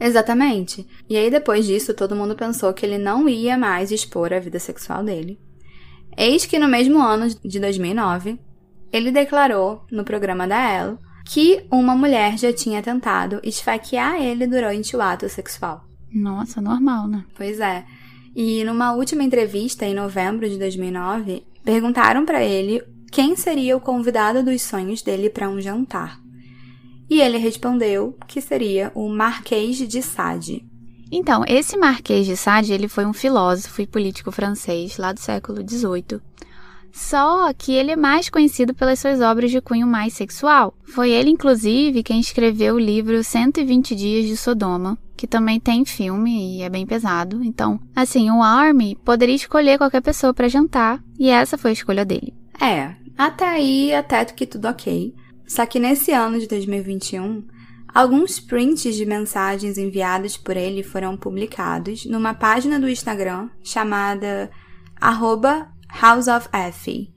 Exatamente. 0.00 0.84
E 1.08 1.16
aí 1.16 1.30
depois 1.30 1.64
disso, 1.64 1.94
todo 1.94 2.16
mundo 2.16 2.34
pensou 2.34 2.74
que 2.74 2.84
ele 2.84 2.98
não 2.98 3.28
ia 3.28 3.56
mais 3.56 3.92
expor 3.92 4.32
a 4.32 4.40
vida 4.40 4.58
sexual 4.58 5.04
dele. 5.04 5.38
Eis 6.16 6.44
que 6.44 6.58
no 6.58 6.66
mesmo 6.66 7.00
ano 7.00 7.28
de 7.44 7.60
2009, 7.60 8.40
ele 8.96 9.10
declarou 9.10 9.84
no 9.90 10.04
programa 10.04 10.48
da 10.48 10.58
Elle 10.58 10.98
que 11.26 11.66
uma 11.70 11.94
mulher 11.94 12.38
já 12.38 12.52
tinha 12.52 12.82
tentado 12.82 13.40
esfaquear 13.42 14.22
ele 14.22 14.46
durante 14.46 14.96
o 14.96 15.02
ato 15.02 15.28
sexual. 15.28 15.84
Nossa, 16.12 16.62
normal, 16.62 17.06
né? 17.06 17.24
Pois 17.36 17.60
é. 17.60 17.84
E 18.34 18.64
numa 18.64 18.94
última 18.94 19.22
entrevista 19.22 19.84
em 19.84 19.94
novembro 19.94 20.48
de 20.48 20.58
2009, 20.58 21.44
perguntaram 21.62 22.24
para 22.24 22.42
ele 22.42 22.82
quem 23.12 23.36
seria 23.36 23.76
o 23.76 23.80
convidado 23.80 24.42
dos 24.42 24.62
sonhos 24.62 25.02
dele 25.02 25.28
para 25.28 25.48
um 25.48 25.60
jantar. 25.60 26.18
E 27.10 27.20
ele 27.20 27.38
respondeu 27.38 28.16
que 28.26 28.40
seria 28.40 28.90
o 28.94 29.08
Marquês 29.08 29.76
de 29.76 30.02
Sade. 30.02 30.64
Então, 31.12 31.44
esse 31.46 31.76
Marquês 31.76 32.26
de 32.26 32.36
Sade, 32.36 32.72
ele 32.72 32.88
foi 32.88 33.04
um 33.04 33.12
filósofo 33.12 33.82
e 33.82 33.86
político 33.86 34.32
francês 34.32 34.96
lá 34.96 35.12
do 35.12 35.20
século 35.20 35.58
XVIII 35.68 36.20
só 36.96 37.52
que 37.52 37.72
ele 37.72 37.90
é 37.90 37.96
mais 37.96 38.30
conhecido 38.30 38.72
pelas 38.72 38.98
suas 38.98 39.20
obras 39.20 39.50
de 39.50 39.60
cunho 39.60 39.86
mais 39.86 40.14
sexual. 40.14 40.74
Foi 40.82 41.10
ele, 41.10 41.28
inclusive, 41.28 42.02
quem 42.02 42.18
escreveu 42.18 42.76
o 42.76 42.80
livro 42.80 43.22
120 43.22 43.94
Dias 43.94 44.24
de 44.24 44.34
Sodoma, 44.34 44.96
que 45.14 45.26
também 45.26 45.60
tem 45.60 45.84
filme 45.84 46.56
e 46.56 46.62
é 46.62 46.70
bem 46.70 46.86
pesado. 46.86 47.44
Então, 47.44 47.78
assim, 47.94 48.30
o 48.30 48.42
Army 48.42 48.96
poderia 49.04 49.34
escolher 49.34 49.76
qualquer 49.76 50.00
pessoa 50.00 50.32
para 50.32 50.48
jantar 50.48 51.04
e 51.18 51.28
essa 51.28 51.58
foi 51.58 51.72
a 51.72 51.74
escolha 51.74 52.02
dele. 52.02 52.32
É, 52.58 52.94
até 53.18 53.46
aí, 53.46 53.94
até 53.94 54.24
que 54.24 54.46
tudo 54.46 54.66
ok. 54.66 55.14
Só 55.46 55.66
que 55.66 55.78
nesse 55.78 56.12
ano 56.12 56.40
de 56.40 56.48
2021, 56.48 57.44
alguns 57.94 58.40
prints 58.40 58.96
de 58.96 59.04
mensagens 59.04 59.76
enviadas 59.76 60.38
por 60.38 60.56
ele 60.56 60.82
foram 60.82 61.14
publicados 61.14 62.06
numa 62.06 62.32
página 62.32 62.80
do 62.80 62.88
Instagram 62.88 63.50
chamada 63.62 64.50
House 66.00 66.28
of 66.28 66.48
Effie. 66.52 67.10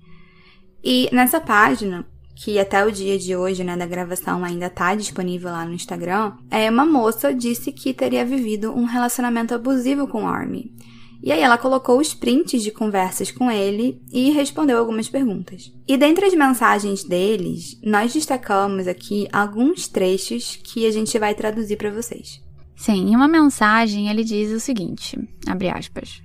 E 0.83 1.09
nessa 1.11 1.39
página, 1.41 2.05
que 2.35 2.57
até 2.57 2.85
o 2.85 2.91
dia 2.91 3.17
de 3.19 3.35
hoje, 3.35 3.63
né, 3.63 3.75
da 3.75 3.85
gravação 3.85 4.43
ainda 4.43 4.67
está 4.67 4.95
disponível 4.95 5.51
lá 5.51 5.65
no 5.65 5.73
Instagram, 5.73 6.33
é 6.49 6.69
uma 6.69 6.85
moça 6.85 7.33
disse 7.33 7.71
que 7.71 7.93
teria 7.93 8.23
vivido 8.23 8.71
um 8.71 8.85
relacionamento 8.85 9.53
abusivo 9.53 10.07
com 10.07 10.27
Army. 10.27 10.73
E 11.21 11.33
aí 11.33 11.41
ela 11.41 11.57
colocou 11.57 11.99
os 11.99 12.13
prints 12.13 12.63
de 12.63 12.71
conversas 12.71 13.29
com 13.29 13.51
ele 13.51 14.01
e 14.09 14.31
respondeu 14.31 14.77
algumas 14.77 15.09
perguntas. 15.09 15.69
E 15.85 15.97
dentre 15.97 16.25
as 16.25 16.33
mensagens 16.33 17.03
deles, 17.03 17.77
nós 17.83 18.13
destacamos 18.13 18.87
aqui 18.87 19.27
alguns 19.33 19.89
trechos 19.89 20.57
que 20.63 20.85
a 20.85 20.91
gente 20.91 21.19
vai 21.19 21.35
traduzir 21.35 21.75
para 21.75 21.91
vocês. 21.91 22.41
Sim, 22.73 23.09
em 23.09 23.15
uma 23.17 23.27
mensagem 23.27 24.09
ele 24.09 24.23
diz 24.23 24.49
o 24.51 24.61
seguinte, 24.61 25.19
abre 25.45 25.67
aspas: 25.67 26.21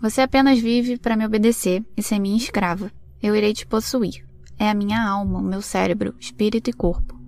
você 0.00 0.20
apenas 0.20 0.58
vive 0.58 0.98
para 0.98 1.16
me 1.16 1.24
obedecer 1.24 1.84
e 1.96 2.02
ser 2.02 2.18
minha 2.18 2.36
escrava. 2.36 2.90
Eu 3.22 3.34
irei 3.34 3.52
te 3.52 3.66
possuir. 3.66 4.24
É 4.58 4.68
a 4.68 4.74
minha 4.74 5.02
alma, 5.02 5.38
o 5.38 5.42
meu 5.42 5.60
cérebro, 5.60 6.14
espírito 6.18 6.70
e 6.70 6.72
corpo. 6.72 7.18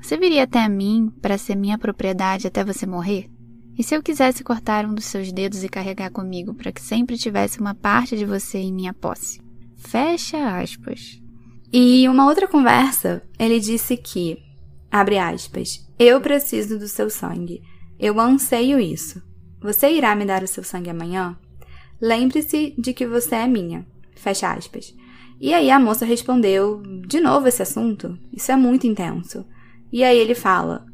Você 0.00 0.16
viria 0.16 0.44
até 0.44 0.68
mim 0.68 1.12
para 1.20 1.38
ser 1.38 1.54
minha 1.54 1.76
propriedade 1.76 2.46
até 2.46 2.64
você 2.64 2.86
morrer? 2.86 3.28
E 3.76 3.82
se 3.82 3.94
eu 3.94 4.02
quisesse 4.02 4.42
cortar 4.42 4.84
um 4.84 4.94
dos 4.94 5.04
seus 5.04 5.30
dedos 5.32 5.62
e 5.62 5.68
carregar 5.68 6.10
comigo 6.10 6.54
para 6.54 6.72
que 6.72 6.80
sempre 6.80 7.16
tivesse 7.16 7.60
uma 7.60 7.74
parte 7.74 8.16
de 8.16 8.24
você 8.24 8.58
em 8.58 8.72
minha 8.72 8.92
posse? 8.92 9.40
Fecha 9.76 10.58
aspas. 10.58 11.20
E 11.72 12.08
uma 12.08 12.26
outra 12.26 12.48
conversa, 12.48 13.22
ele 13.38 13.60
disse 13.60 13.96
que, 13.96 14.38
abre 14.90 15.18
aspas, 15.18 15.86
eu 15.98 16.20
preciso 16.20 16.78
do 16.78 16.88
seu 16.88 17.10
sangue. 17.10 17.60
Eu 17.98 18.18
anseio 18.18 18.80
isso. 18.80 19.22
Você 19.60 19.92
irá 19.92 20.14
me 20.16 20.24
dar 20.24 20.42
o 20.42 20.48
seu 20.48 20.64
sangue 20.64 20.90
amanhã? 20.90 21.36
Lembre-se 22.00 22.74
de 22.78 22.92
que 22.92 23.06
você 23.06 23.36
é 23.36 23.46
minha. 23.46 23.86
Fecha 24.14 24.52
aspas. 24.52 24.94
E 25.40 25.54
aí 25.54 25.70
a 25.70 25.78
moça 25.78 26.04
respondeu: 26.04 26.82
De 27.06 27.20
novo 27.20 27.48
esse 27.48 27.62
assunto? 27.62 28.18
Isso 28.32 28.50
é 28.50 28.56
muito 28.56 28.86
intenso. 28.86 29.44
E 29.92 30.02
aí 30.04 30.18
ele 30.18 30.34
fala: 30.34 30.84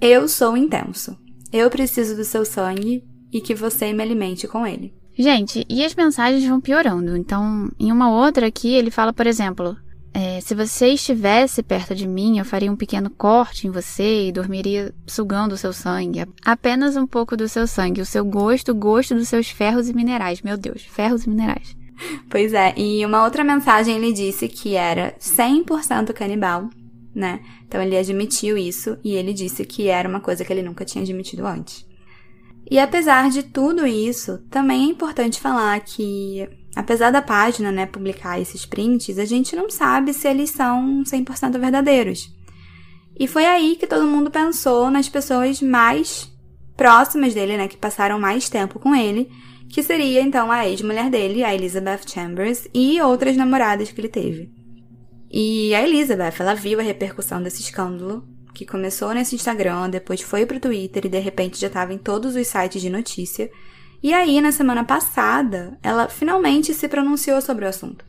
Eu 0.00 0.28
sou 0.28 0.56
intenso. 0.56 1.16
Eu 1.52 1.70
preciso 1.70 2.16
do 2.16 2.24
seu 2.24 2.44
sangue 2.44 3.04
e 3.32 3.40
que 3.40 3.54
você 3.54 3.92
me 3.92 4.02
alimente 4.02 4.48
com 4.48 4.66
ele. 4.66 4.94
Gente, 5.18 5.64
e 5.68 5.84
as 5.84 5.94
mensagens 5.94 6.44
vão 6.44 6.60
piorando. 6.60 7.16
Então, 7.16 7.70
em 7.78 7.90
uma 7.90 8.10
outra 8.10 8.46
aqui, 8.46 8.74
ele 8.74 8.90
fala, 8.90 9.12
por 9.12 9.26
exemplo: 9.26 9.76
é, 10.18 10.40
se 10.40 10.54
você 10.54 10.88
estivesse 10.88 11.62
perto 11.62 11.94
de 11.94 12.08
mim, 12.08 12.38
eu 12.38 12.44
faria 12.46 12.72
um 12.72 12.76
pequeno 12.76 13.10
corte 13.10 13.66
em 13.66 13.70
você 13.70 14.28
e 14.28 14.32
dormiria 14.32 14.94
sugando 15.06 15.52
o 15.52 15.58
seu 15.58 15.74
sangue. 15.74 16.24
Apenas 16.42 16.96
um 16.96 17.06
pouco 17.06 17.36
do 17.36 17.46
seu 17.46 17.66
sangue, 17.66 18.00
o 18.00 18.06
seu 18.06 18.24
gosto, 18.24 18.72
o 18.72 18.74
gosto 18.74 19.14
dos 19.14 19.28
seus 19.28 19.50
ferros 19.50 19.90
e 19.90 19.92
minerais. 19.92 20.40
Meu 20.40 20.56
Deus, 20.56 20.80
ferros 20.84 21.24
e 21.24 21.28
minerais. 21.28 21.76
Pois 22.30 22.54
é, 22.54 22.72
e 22.78 23.04
uma 23.04 23.24
outra 23.24 23.44
mensagem 23.44 23.96
ele 23.96 24.10
disse 24.10 24.48
que 24.48 24.74
era 24.74 25.14
100% 25.20 26.14
canibal, 26.14 26.70
né? 27.14 27.40
Então 27.68 27.82
ele 27.82 27.98
admitiu 27.98 28.56
isso 28.56 28.96
e 29.04 29.16
ele 29.16 29.34
disse 29.34 29.66
que 29.66 29.88
era 29.88 30.08
uma 30.08 30.20
coisa 30.20 30.46
que 30.46 30.50
ele 30.50 30.62
nunca 30.62 30.86
tinha 30.86 31.04
admitido 31.04 31.46
antes. 31.46 31.86
E 32.70 32.78
apesar 32.78 33.28
de 33.28 33.42
tudo 33.42 33.86
isso, 33.86 34.38
também 34.50 34.88
é 34.88 34.90
importante 34.92 35.42
falar 35.42 35.78
que 35.80 36.48
Apesar 36.76 37.10
da 37.10 37.22
página 37.22 37.72
né, 37.72 37.86
publicar 37.86 38.38
esses 38.38 38.66
prints, 38.66 39.18
a 39.18 39.24
gente 39.24 39.56
não 39.56 39.70
sabe 39.70 40.12
se 40.12 40.28
eles 40.28 40.50
são 40.50 41.02
100% 41.04 41.58
verdadeiros. 41.58 42.30
E 43.18 43.26
foi 43.26 43.46
aí 43.46 43.76
que 43.76 43.86
todo 43.86 44.06
mundo 44.06 44.30
pensou 44.30 44.90
nas 44.90 45.08
pessoas 45.08 45.62
mais 45.62 46.30
próximas 46.76 47.32
dele, 47.32 47.56
né, 47.56 47.66
que 47.66 47.78
passaram 47.78 48.18
mais 48.20 48.50
tempo 48.50 48.78
com 48.78 48.94
ele, 48.94 49.30
que 49.70 49.82
seria 49.82 50.20
então 50.20 50.52
a 50.52 50.68
ex-mulher 50.68 51.08
dele, 51.08 51.42
a 51.42 51.54
Elizabeth 51.54 52.02
Chambers, 52.06 52.68
e 52.74 53.00
outras 53.00 53.38
namoradas 53.38 53.90
que 53.90 53.98
ele 53.98 54.08
teve. 54.08 54.52
E 55.30 55.74
a 55.74 55.82
Elizabeth, 55.82 56.34
ela 56.38 56.54
viu 56.54 56.78
a 56.78 56.82
repercussão 56.82 57.42
desse 57.42 57.62
escândalo, 57.62 58.22
que 58.52 58.66
começou 58.66 59.14
nesse 59.14 59.34
Instagram, 59.34 59.88
depois 59.88 60.20
foi 60.20 60.44
pro 60.44 60.60
Twitter 60.60 61.06
e 61.06 61.08
de 61.08 61.18
repente 61.18 61.58
já 61.58 61.68
estava 61.68 61.94
em 61.94 61.98
todos 61.98 62.36
os 62.36 62.46
sites 62.46 62.82
de 62.82 62.90
notícia. 62.90 63.50
E 64.02 64.12
aí, 64.12 64.40
na 64.40 64.52
semana 64.52 64.84
passada, 64.84 65.78
ela 65.82 66.08
finalmente 66.08 66.72
se 66.74 66.88
pronunciou 66.88 67.40
sobre 67.40 67.64
o 67.64 67.68
assunto. 67.68 68.04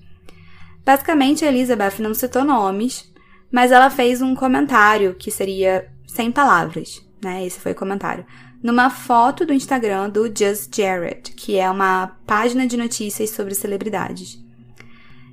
Basicamente, 0.86 1.44
Elizabeth 1.44 2.00
não 2.00 2.14
citou 2.14 2.44
nomes, 2.44 3.12
mas 3.52 3.72
ela 3.72 3.90
fez 3.90 4.22
um 4.22 4.36
comentário 4.36 5.16
que 5.16 5.32
seria 5.32 5.90
sem 6.06 6.32
palavras, 6.32 7.06
né? 7.24 7.46
Esse 7.46 7.60
foi 7.60 7.74
o 7.74 7.76
comentário. 7.76 8.26
Numa 8.62 8.90
foto 8.90 9.46
do 9.46 9.54
Instagram 9.54 10.10
do 10.10 10.26
Just 10.28 10.76
Jared, 10.76 11.32
que 11.32 11.58
é 11.58 11.70
uma 11.70 12.18
página 12.26 12.66
de 12.66 12.76
notícias 12.76 13.30
sobre 13.30 13.54
celebridades. 13.54 14.38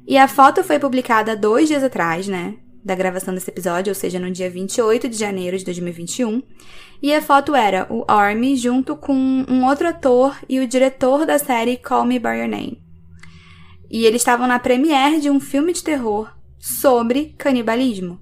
E 0.06 0.18
a 0.18 0.28
foto 0.28 0.62
foi 0.62 0.78
publicada 0.78 1.36
dois 1.36 1.68
dias 1.68 1.82
atrás, 1.82 2.28
né? 2.28 2.56
Da 2.84 2.94
gravação 2.94 3.32
desse 3.32 3.50
episódio, 3.50 3.90
ou 3.90 3.94
seja, 3.94 4.18
no 4.18 4.30
dia 4.30 4.50
28 4.50 5.08
de 5.08 5.16
janeiro 5.16 5.56
de 5.56 5.64
2021. 5.64 6.42
E 7.00 7.14
a 7.14 7.22
foto 7.22 7.54
era 7.54 7.86
o 7.90 8.04
Army 8.06 8.56
junto 8.56 8.94
com 8.94 9.14
um 9.14 9.64
outro 9.66 9.88
ator 9.88 10.36
e 10.48 10.60
o 10.60 10.68
diretor 10.68 11.24
da 11.24 11.38
série 11.38 11.78
Call 11.78 12.04
Me 12.04 12.18
By 12.18 12.40
Your 12.40 12.48
Name. 12.48 12.82
E 13.90 14.04
eles 14.04 14.20
estavam 14.20 14.46
na 14.46 14.58
premiere 14.58 15.20
de 15.20 15.30
um 15.30 15.40
filme 15.40 15.72
de 15.72 15.82
terror 15.82 16.30
sobre 16.58 17.34
canibalismo. 17.38 18.20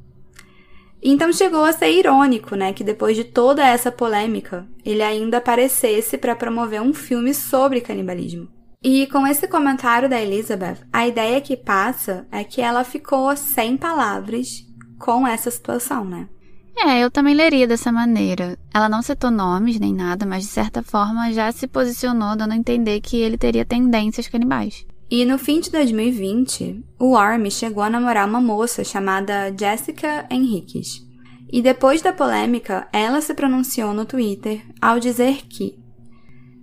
Então 1.02 1.32
chegou 1.32 1.64
a 1.64 1.72
ser 1.72 1.90
irônico, 1.90 2.54
né, 2.54 2.72
que 2.72 2.84
depois 2.84 3.16
de 3.16 3.24
toda 3.24 3.66
essa 3.66 3.90
polêmica, 3.90 4.64
ele 4.84 5.02
ainda 5.02 5.38
aparecesse 5.38 6.16
para 6.16 6.36
promover 6.36 6.80
um 6.80 6.94
filme 6.94 7.34
sobre 7.34 7.80
canibalismo. 7.80 8.61
E 8.82 9.06
com 9.06 9.24
esse 9.26 9.46
comentário 9.46 10.08
da 10.08 10.20
Elizabeth, 10.20 10.78
a 10.92 11.06
ideia 11.06 11.40
que 11.40 11.56
passa 11.56 12.26
é 12.32 12.42
que 12.42 12.60
ela 12.60 12.82
ficou 12.82 13.36
sem 13.36 13.76
palavras 13.76 14.66
com 14.98 15.26
essa 15.26 15.50
situação, 15.50 16.04
né? 16.04 16.28
É, 16.76 17.00
eu 17.00 17.10
também 17.10 17.34
leria 17.34 17.66
dessa 17.66 17.92
maneira. 17.92 18.58
Ela 18.74 18.88
não 18.88 19.02
citou 19.02 19.30
nomes 19.30 19.78
nem 19.78 19.92
nada, 19.92 20.26
mas 20.26 20.42
de 20.42 20.48
certa 20.48 20.82
forma 20.82 21.32
já 21.32 21.52
se 21.52 21.68
posicionou 21.68 22.34
dando 22.34 22.52
a 22.52 22.56
entender 22.56 23.00
que 23.00 23.16
ele 23.16 23.38
teria 23.38 23.64
tendências 23.64 24.26
canibais. 24.26 24.84
E 25.10 25.24
no 25.24 25.38
fim 25.38 25.60
de 25.60 25.70
2020, 25.70 26.82
o 26.98 27.16
Army 27.16 27.50
chegou 27.50 27.82
a 27.82 27.90
namorar 27.90 28.26
uma 28.26 28.40
moça 28.40 28.82
chamada 28.82 29.54
Jessica 29.56 30.26
Henriquez. 30.30 31.06
E 31.52 31.60
depois 31.60 32.00
da 32.00 32.14
polêmica, 32.14 32.88
ela 32.92 33.20
se 33.20 33.34
pronunciou 33.34 33.92
no 33.92 34.06
Twitter 34.06 34.64
ao 34.80 34.98
dizer 34.98 35.42
que 35.46 35.81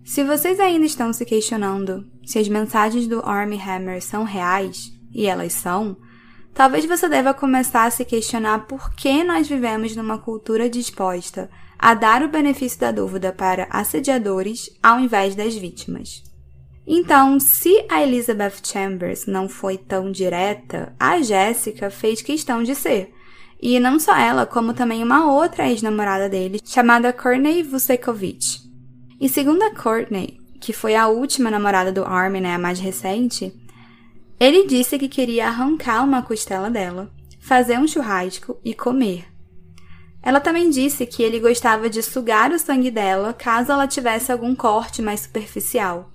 se 0.09 0.23
vocês 0.23 0.59
ainda 0.59 0.87
estão 0.87 1.13
se 1.13 1.23
questionando 1.23 2.03
se 2.25 2.39
as 2.39 2.47
mensagens 2.49 3.07
do 3.07 3.23
Army 3.23 3.61
Hammer 3.61 4.01
são 4.01 4.23
reais, 4.23 4.91
e 5.13 5.27
elas 5.27 5.53
são, 5.53 5.95
talvez 6.51 6.83
você 6.83 7.07
deva 7.07 7.31
começar 7.31 7.85
a 7.85 7.91
se 7.91 8.03
questionar 8.03 8.65
por 8.65 8.95
que 8.95 9.23
nós 9.23 9.47
vivemos 9.47 9.95
numa 9.95 10.17
cultura 10.17 10.67
disposta 10.67 11.47
a 11.77 11.93
dar 11.93 12.23
o 12.23 12.27
benefício 12.27 12.79
da 12.79 12.91
dúvida 12.91 13.31
para 13.31 13.67
assediadores 13.69 14.71
ao 14.81 14.99
invés 14.99 15.35
das 15.35 15.53
vítimas. 15.53 16.23
Então, 16.87 17.39
se 17.39 17.85
a 17.87 18.01
Elizabeth 18.01 18.63
Chambers 18.63 19.27
não 19.27 19.47
foi 19.47 19.77
tão 19.77 20.11
direta, 20.11 20.91
a 20.99 21.21
Jessica 21.21 21.91
fez 21.91 22.23
questão 22.23 22.63
de 22.63 22.73
ser. 22.73 23.13
E 23.61 23.79
não 23.79 23.99
só 23.99 24.17
ela, 24.17 24.47
como 24.47 24.73
também 24.73 25.03
uma 25.03 25.31
outra 25.31 25.69
ex-namorada 25.69 26.27
dele, 26.27 26.59
chamada 26.65 27.13
Courtney 27.13 27.61
Vucekovich. 27.61 28.68
E 29.19 29.27
segundo 29.27 29.63
a 29.63 29.75
Courtney, 29.75 30.39
que 30.59 30.71
foi 30.73 30.95
a 30.95 31.07
última 31.07 31.51
namorada 31.51 31.91
do 31.91 32.05
Armin, 32.05 32.41
né, 32.41 32.55
a 32.55 32.59
mais 32.59 32.79
recente, 32.79 33.53
ele 34.39 34.65
disse 34.67 34.97
que 34.97 35.09
queria 35.09 35.47
arrancar 35.47 36.03
uma 36.03 36.21
costela 36.21 36.69
dela, 36.69 37.11
fazer 37.39 37.77
um 37.77 37.87
churrasco 37.87 38.57
e 38.63 38.73
comer. 38.73 39.25
Ela 40.21 40.39
também 40.39 40.69
disse 40.69 41.05
que 41.05 41.23
ele 41.23 41.39
gostava 41.39 41.89
de 41.89 42.03
sugar 42.03 42.51
o 42.51 42.59
sangue 42.59 42.91
dela 42.91 43.33
caso 43.33 43.71
ela 43.71 43.87
tivesse 43.87 44.31
algum 44.31 44.55
corte 44.55 45.01
mais 45.01 45.21
superficial 45.21 46.11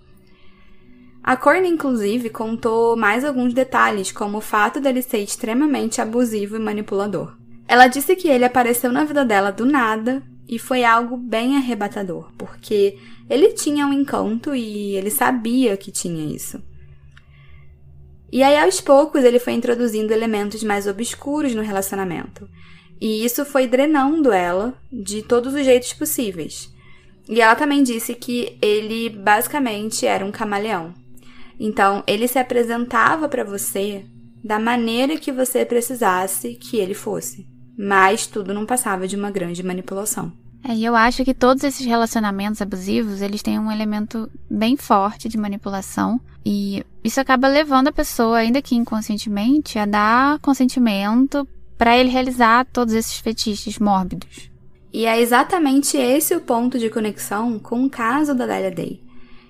a 1.26 1.38
Courtney, 1.38 1.70
inclusive, 1.70 2.28
contou 2.28 2.94
mais 2.98 3.24
alguns 3.24 3.54
detalhes, 3.54 4.12
como 4.12 4.36
o 4.36 4.42
fato 4.42 4.78
dele 4.78 5.00
ser 5.00 5.20
extremamente 5.20 6.02
abusivo 6.02 6.54
e 6.54 6.58
manipulador. 6.58 7.34
Ela 7.66 7.86
disse 7.86 8.14
que 8.14 8.28
ele 8.28 8.44
apareceu 8.44 8.92
na 8.92 9.04
vida 9.04 9.24
dela 9.24 9.50
do 9.50 9.64
nada 9.64 10.22
e 10.48 10.58
foi 10.58 10.84
algo 10.84 11.16
bem 11.16 11.56
arrebatador, 11.56 12.30
porque 12.36 12.98
ele 13.28 13.52
tinha 13.52 13.86
um 13.86 13.92
encanto 13.92 14.54
e 14.54 14.94
ele 14.96 15.10
sabia 15.10 15.76
que 15.76 15.90
tinha 15.90 16.34
isso. 16.34 16.62
E 18.30 18.42
aí, 18.42 18.58
aos 18.58 18.80
poucos, 18.80 19.22
ele 19.22 19.38
foi 19.38 19.52
introduzindo 19.52 20.12
elementos 20.12 20.62
mais 20.64 20.86
obscuros 20.86 21.54
no 21.54 21.62
relacionamento. 21.62 22.48
E 23.00 23.24
isso 23.24 23.44
foi 23.44 23.66
drenando 23.66 24.32
ela 24.32 24.74
de 24.92 25.22
todos 25.22 25.54
os 25.54 25.64
jeitos 25.64 25.92
possíveis. 25.92 26.72
E 27.28 27.40
ela 27.40 27.54
também 27.54 27.82
disse 27.82 28.14
que 28.14 28.58
ele 28.60 29.08
basicamente 29.08 30.04
era 30.04 30.24
um 30.24 30.32
camaleão. 30.32 30.92
Então, 31.58 32.02
ele 32.06 32.26
se 32.26 32.38
apresentava 32.38 33.28
para 33.28 33.44
você 33.44 34.04
da 34.42 34.58
maneira 34.58 35.16
que 35.16 35.32
você 35.32 35.64
precisasse 35.64 36.54
que 36.56 36.76
ele 36.76 36.92
fosse. 36.92 37.46
Mas 37.76 38.26
tudo 38.26 38.54
não 38.54 38.66
passava 38.66 39.06
de 39.06 39.16
uma 39.16 39.30
grande 39.30 39.62
manipulação. 39.62 40.32
É, 40.66 40.74
e 40.74 40.84
eu 40.84 40.96
acho 40.96 41.24
que 41.24 41.34
todos 41.34 41.62
esses 41.62 41.84
relacionamentos 41.84 42.62
abusivos, 42.62 43.20
eles 43.20 43.42
têm 43.42 43.58
um 43.58 43.70
elemento 43.70 44.30
bem 44.50 44.76
forte 44.76 45.28
de 45.28 45.36
manipulação. 45.36 46.18
E 46.44 46.82
isso 47.02 47.20
acaba 47.20 47.48
levando 47.48 47.88
a 47.88 47.92
pessoa, 47.92 48.38
ainda 48.38 48.62
que 48.62 48.74
inconscientemente, 48.74 49.78
a 49.78 49.84
dar 49.84 50.38
consentimento 50.38 51.46
para 51.76 51.98
ele 51.98 52.08
realizar 52.08 52.66
todos 52.72 52.94
esses 52.94 53.18
fetiches 53.18 53.78
mórbidos. 53.78 54.50
E 54.92 55.04
é 55.04 55.20
exatamente 55.20 55.98
esse 55.98 56.34
o 56.34 56.40
ponto 56.40 56.78
de 56.78 56.88
conexão 56.88 57.58
com 57.58 57.84
o 57.84 57.90
caso 57.90 58.34
da 58.34 58.46
Delia 58.46 58.70
Day. 58.70 59.02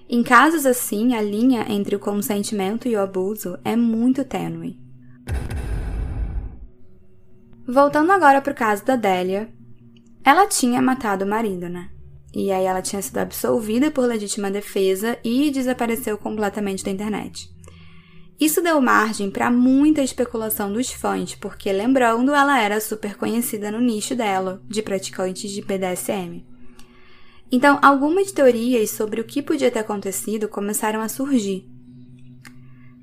Em 0.08 0.22
casos 0.22 0.66
assim, 0.66 1.14
a 1.14 1.22
linha 1.22 1.66
entre 1.68 1.94
o 1.94 1.98
consentimento 1.98 2.88
e 2.88 2.96
o 2.96 3.00
abuso 3.00 3.58
é 3.64 3.76
muito 3.76 4.24
tênue. 4.24 4.78
Voltando 7.66 8.12
agora 8.12 8.42
para 8.42 8.52
o 8.52 8.56
caso 8.56 8.84
da 8.84 8.94
Délia, 8.94 9.48
ela 10.22 10.46
tinha 10.46 10.82
matado 10.82 11.24
o 11.24 11.28
marido, 11.28 11.68
né? 11.68 11.90
E 12.34 12.50
aí 12.50 12.64
ela 12.64 12.82
tinha 12.82 13.00
sido 13.00 13.18
absolvida 13.18 13.90
por 13.90 14.04
legítima 14.06 14.50
defesa 14.50 15.18
e 15.24 15.50
desapareceu 15.50 16.18
completamente 16.18 16.84
da 16.84 16.90
internet. 16.90 17.48
Isso 18.38 18.60
deu 18.60 18.80
margem 18.80 19.30
para 19.30 19.50
muita 19.50 20.02
especulação 20.02 20.72
dos 20.72 20.90
fãs, 20.90 21.34
porque 21.36 21.72
lembrando, 21.72 22.34
ela 22.34 22.60
era 22.60 22.80
super 22.80 23.16
conhecida 23.16 23.70
no 23.70 23.80
nicho 23.80 24.16
dela, 24.16 24.60
de 24.68 24.82
praticantes 24.82 25.50
de 25.50 25.62
BDSM. 25.62 26.44
Então, 27.50 27.78
algumas 27.80 28.32
teorias 28.32 28.90
sobre 28.90 29.20
o 29.20 29.24
que 29.24 29.40
podia 29.40 29.70
ter 29.70 29.78
acontecido 29.78 30.48
começaram 30.48 31.00
a 31.00 31.08
surgir. 31.08 31.64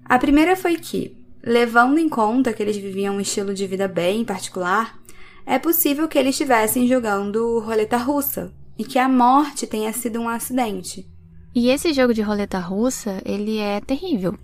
A 0.04 0.20
primeira 0.20 0.58
foi 0.58 0.76
que, 0.76 1.18
levando 1.44 1.98
em 1.98 2.08
conta 2.10 2.54
que 2.54 2.62
eles 2.62 2.78
viviam 2.78 3.16
um 3.16 3.22
estilo 3.22 3.54
de 3.54 3.68
vida 3.68 3.88
bem 3.88 4.24
particular, 4.24 5.00
é 5.46 5.58
possível 5.58 6.08
que 6.08 6.18
eles 6.18 6.36
estivessem 6.36 6.88
jogando 6.88 7.60
roleta 7.60 7.98
russa 7.98 8.52
e 8.78 8.84
que 8.84 9.00
a 9.00 9.10
morte 9.10 9.68
tenha 9.68 9.92
sido 9.92 10.20
um 10.20 10.30
acidente. 10.30 11.08
E 11.54 11.70
esse 11.70 11.92
jogo 11.94 12.14
de 12.14 12.22
roleta 12.22 12.60
russa, 12.60 13.22
ele 13.26 13.58
é 13.58 13.82
terrível. 13.82 14.38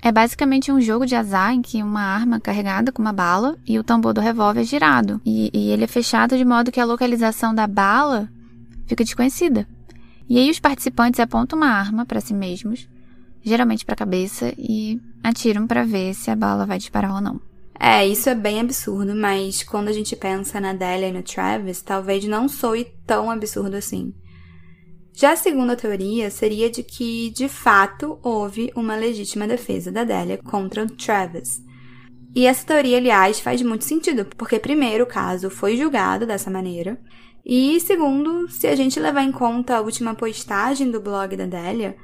É 0.00 0.12
basicamente 0.12 0.70
um 0.70 0.80
jogo 0.80 1.06
de 1.06 1.16
azar 1.16 1.52
em 1.52 1.62
que 1.62 1.82
uma 1.82 2.02
arma 2.02 2.38
carregada 2.38 2.92
com 2.92 3.00
uma 3.00 3.12
bala 3.12 3.56
e 3.66 3.78
o 3.78 3.82
tambor 3.82 4.12
do 4.12 4.20
revólver 4.20 4.60
é 4.60 4.64
girado. 4.64 5.20
E, 5.24 5.50
e 5.52 5.70
ele 5.70 5.84
é 5.84 5.86
fechado 5.86 6.36
de 6.36 6.44
modo 6.44 6.70
que 6.70 6.78
a 6.78 6.84
localização 6.84 7.54
da 7.54 7.66
bala 7.66 8.28
fica 8.86 9.02
desconhecida. 9.02 9.66
E 10.28 10.38
aí 10.38 10.50
os 10.50 10.60
participantes 10.60 11.20
apontam 11.20 11.58
uma 11.58 11.68
arma 11.68 12.04
para 12.04 12.20
si 12.20 12.34
mesmos, 12.34 12.86
geralmente 13.44 13.84
para 13.84 13.92
a 13.92 13.98
cabeça, 13.98 14.52
e 14.56 15.00
atiram 15.22 15.66
para 15.66 15.84
ver 15.84 16.14
se 16.14 16.30
a 16.30 16.36
bala 16.36 16.66
vai 16.66 16.78
disparar 16.78 17.14
ou 17.14 17.20
não. 17.20 17.40
É, 17.78 18.06
isso 18.06 18.28
é 18.28 18.34
bem 18.34 18.60
absurdo, 18.60 19.14
mas 19.14 19.62
quando 19.62 19.88
a 19.88 19.92
gente 19.92 20.16
pensa 20.16 20.60
na 20.60 20.72
Delia 20.72 21.08
e 21.08 21.12
no 21.12 21.22
Travis, 21.22 21.82
talvez 21.82 22.24
não 22.24 22.48
soe 22.48 22.86
tão 23.06 23.30
absurdo 23.30 23.76
assim. 23.76 24.14
Já 25.12 25.32
a 25.32 25.36
segunda 25.36 25.76
teoria 25.76 26.30
seria 26.30 26.70
de 26.70 26.82
que, 26.82 27.30
de 27.30 27.48
fato, 27.48 28.18
houve 28.22 28.72
uma 28.74 28.96
legítima 28.96 29.46
defesa 29.46 29.92
da 29.92 30.02
Delia 30.02 30.38
contra 30.38 30.82
o 30.82 30.90
Travis. 30.90 31.62
E 32.34 32.46
essa 32.46 32.66
teoria, 32.66 32.96
aliás, 32.96 33.38
faz 33.38 33.62
muito 33.62 33.84
sentido, 33.84 34.24
porque, 34.36 34.58
primeiro, 34.58 35.04
o 35.04 35.08
caso 35.08 35.50
foi 35.50 35.76
julgado 35.76 36.26
dessa 36.26 36.50
maneira, 36.50 36.98
e 37.44 37.78
segundo, 37.80 38.48
se 38.48 38.66
a 38.66 38.74
gente 38.74 38.98
levar 38.98 39.22
em 39.22 39.30
conta 39.30 39.76
a 39.76 39.80
última 39.82 40.14
postagem 40.14 40.90
do 40.90 41.00
blog 41.00 41.36
da 41.36 41.44
Délia, 41.44 41.94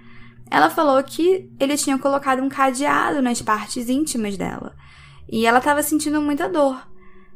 ela 0.50 0.68
falou 0.68 1.02
que 1.04 1.48
ele 1.60 1.76
tinha 1.76 1.98
colocado 1.98 2.42
um 2.42 2.48
cadeado 2.48 3.22
nas 3.22 3.40
partes 3.40 3.88
íntimas 3.88 4.36
dela. 4.36 4.74
E 5.30 5.46
ela 5.46 5.58
estava 5.58 5.82
sentindo 5.82 6.20
muita 6.20 6.48
dor. 6.48 6.88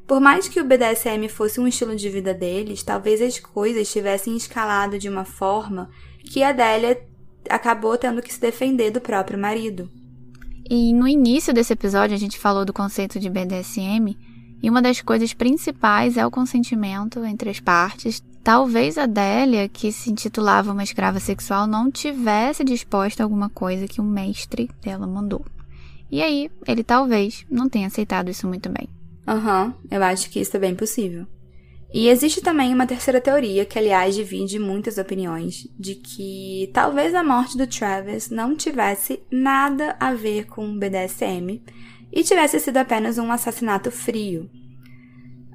Por 0.07 0.21
mais 0.21 0.49
que 0.49 0.61
o 0.61 0.65
BDSM 0.65 1.29
fosse 1.29 1.61
um 1.61 1.67
estilo 1.67 1.97
de 1.97 2.11
vida 2.11 2.35
deles, 2.35 2.83
talvez 2.83 3.23
as 3.23 3.39
coisas 3.39 3.91
tivessem 3.91 4.37
escalado 4.37 4.99
de 4.99 5.09
uma 5.09 5.25
forma 5.25 5.89
que 6.25 6.43
a 6.43 6.53
Délia 6.53 7.01
acabou 7.49 7.97
tendo 7.97 8.21
que 8.21 8.33
se 8.33 8.41
defender 8.41 8.91
do 8.91 9.01
próprio 9.01 9.39
marido. 9.39 9.89
E 10.69 10.93
no 10.93 11.07
início 11.07 11.55
desse 11.55 11.73
episódio 11.73 12.15
a 12.15 12.19
gente 12.19 12.39
falou 12.39 12.65
do 12.65 12.73
conceito 12.73 13.21
de 13.21 13.31
BDSM, 13.31 14.17
e 14.63 14.71
uma 14.71 14.81
das 14.81 15.01
coisas 15.01 15.33
principais 15.35 16.17
é 16.17 16.27
o 16.27 16.31
consentimento 16.31 17.25
entre 17.25 17.51
as 17.51 17.61
partes. 17.61 18.23
Talvez 18.45 18.99
a 18.99 19.07
Délia, 19.07 19.71
que 19.71 19.91
se 19.91 20.11
intitulava 20.11 20.71
uma 20.71 20.83
escrava 20.83 21.19
sexual, 21.19 21.67
não 21.67 21.91
tivesse 21.91 22.63
disposta 22.63 23.23
a 23.23 23.25
alguma 23.25 23.49
coisa 23.49 23.89
que 23.89 24.03
o 24.03 24.05
mestre 24.05 24.71
dela 24.83 25.07
mandou. 25.07 25.47
E 26.11 26.23
aí, 26.23 26.51
ele 26.69 26.85
talvez 26.85 27.47
não 27.51 27.71
tenha 27.71 27.87
aceitado 27.87 28.31
isso 28.31 28.47
muito 28.47 28.69
bem. 28.69 28.87
Aham, 29.27 29.69
uhum, 29.69 29.75
eu 29.91 30.03
acho 30.05 30.29
que 30.29 30.39
isso 30.41 30.55
é 30.59 30.61
bem 30.61 30.75
possível. 30.75 31.27
E 31.91 32.09
existe 32.09 32.43
também 32.43 32.75
uma 32.75 32.87
terceira 32.87 33.19
teoria, 33.19 33.65
que 33.65 33.79
aliás 33.79 34.15
divide 34.15 34.59
muitas 34.59 34.99
opiniões, 34.99 35.67
de 35.79 35.95
que 35.95 36.71
talvez 36.75 37.15
a 37.15 37.25
morte 37.25 37.57
do 37.57 37.67
Travis 37.67 38.29
não 38.29 38.55
tivesse 38.55 39.23
nada 39.31 39.97
a 39.99 40.13
ver 40.13 40.45
com 40.49 40.69
o 40.69 40.79
BDSM 40.79 41.63
e 42.13 42.23
tivesse 42.23 42.61
sido 42.61 42.77
apenas 42.77 43.17
um 43.17 43.33
assassinato 43.33 43.91
frio. 43.91 44.51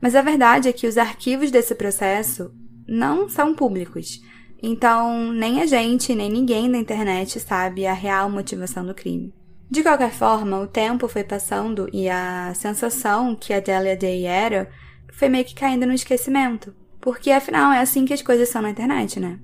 Mas 0.01 0.15
a 0.15 0.23
verdade 0.23 0.67
é 0.67 0.73
que 0.73 0.87
os 0.87 0.97
arquivos 0.97 1.51
desse 1.51 1.75
processo 1.75 2.51
não 2.89 3.29
são 3.29 3.53
públicos, 3.53 4.21
então 4.61 5.31
nem 5.31 5.61
a 5.61 5.65
gente, 5.65 6.15
nem 6.15 6.29
ninguém 6.29 6.69
da 6.71 6.77
internet 6.77 7.39
sabe 7.39 7.85
a 7.85 7.93
real 7.93 8.29
motivação 8.29 8.85
do 8.85 8.93
crime. 8.93 9.33
De 9.69 9.83
qualquer 9.83 10.11
forma, 10.11 10.59
o 10.59 10.67
tempo 10.67 11.07
foi 11.07 11.23
passando 11.23 11.87
e 11.93 12.09
a 12.09 12.51
sensação 12.55 13.35
que 13.35 13.53
a 13.53 13.59
Delia 13.59 13.95
Day 13.95 14.25
era 14.25 14.67
foi 15.13 15.29
meio 15.29 15.45
que 15.45 15.53
caindo 15.53 15.85
no 15.85 15.93
esquecimento. 15.93 16.73
Porque 16.99 17.29
afinal 17.29 17.71
é 17.71 17.79
assim 17.79 18.03
que 18.03 18.13
as 18.13 18.21
coisas 18.21 18.49
são 18.49 18.61
na 18.63 18.71
internet, 18.71 19.19
né? 19.19 19.39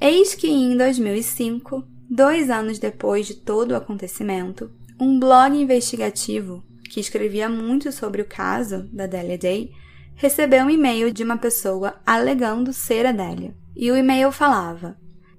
Eis 0.00 0.34
que 0.34 0.48
em 0.48 0.76
2005, 0.76 1.82
dois 2.10 2.50
anos 2.50 2.78
depois 2.78 3.26
de 3.26 3.34
todo 3.34 3.70
o 3.70 3.76
acontecimento, 3.76 4.70
um 5.00 5.18
blog 5.18 5.56
investigativo 5.56 6.62
que 6.92 7.00
escrevia 7.00 7.48
muito 7.48 7.90
sobre 7.90 8.20
o 8.20 8.26
caso 8.26 8.86
da 8.92 9.06
Delia 9.06 9.38
Day 9.38 9.72
recebeu 10.14 10.64
um 10.64 10.70
e-mail 10.70 11.10
de 11.10 11.24
uma 11.24 11.38
pessoa 11.38 11.94
alegando 12.04 12.70
ser 12.70 13.06
a 13.06 13.12
Delia. 13.12 13.56
E 13.74 13.90
o 13.90 13.96
e-mail 13.96 14.30
falava: 14.30 14.94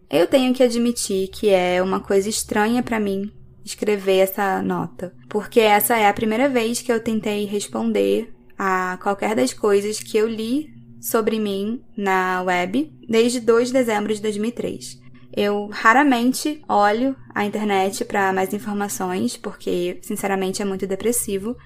Eu 0.09 0.25
tenho 0.25 0.51
que 0.51 0.63
admitir 0.63 1.27
que 1.27 1.49
é 1.49 1.79
uma 1.79 1.99
coisa 1.99 2.27
estranha 2.27 2.81
para 2.81 2.99
mim 2.99 3.31
escrever 3.63 4.17
essa 4.17 4.63
nota, 4.63 5.13
porque 5.29 5.59
essa 5.59 5.95
é 5.95 6.07
a 6.07 6.13
primeira 6.13 6.49
vez 6.49 6.81
que 6.81 6.91
eu 6.91 6.99
tentei 6.99 7.45
responder 7.45 8.33
a 8.57 8.97
qualquer 9.01 9.35
das 9.35 9.53
coisas 9.53 9.99
que 9.99 10.17
eu 10.17 10.27
li 10.27 10.73
sobre 10.99 11.37
mim 11.39 11.83
na 11.95 12.41
web 12.41 12.91
desde 13.07 13.39
2 13.39 13.67
de 13.67 13.73
dezembro 13.73 14.11
de 14.13 14.21
2003. 14.23 15.02
Eu 15.35 15.67
raramente 15.71 16.61
olho 16.69 17.15
a 17.33 17.45
internet 17.45 18.05
para 18.05 18.31
mais 18.31 18.53
informações, 18.53 19.35
porque 19.35 19.99
sinceramente 20.01 20.61
é 20.61 20.65
muito 20.65 20.85
depressivo. 20.85 21.57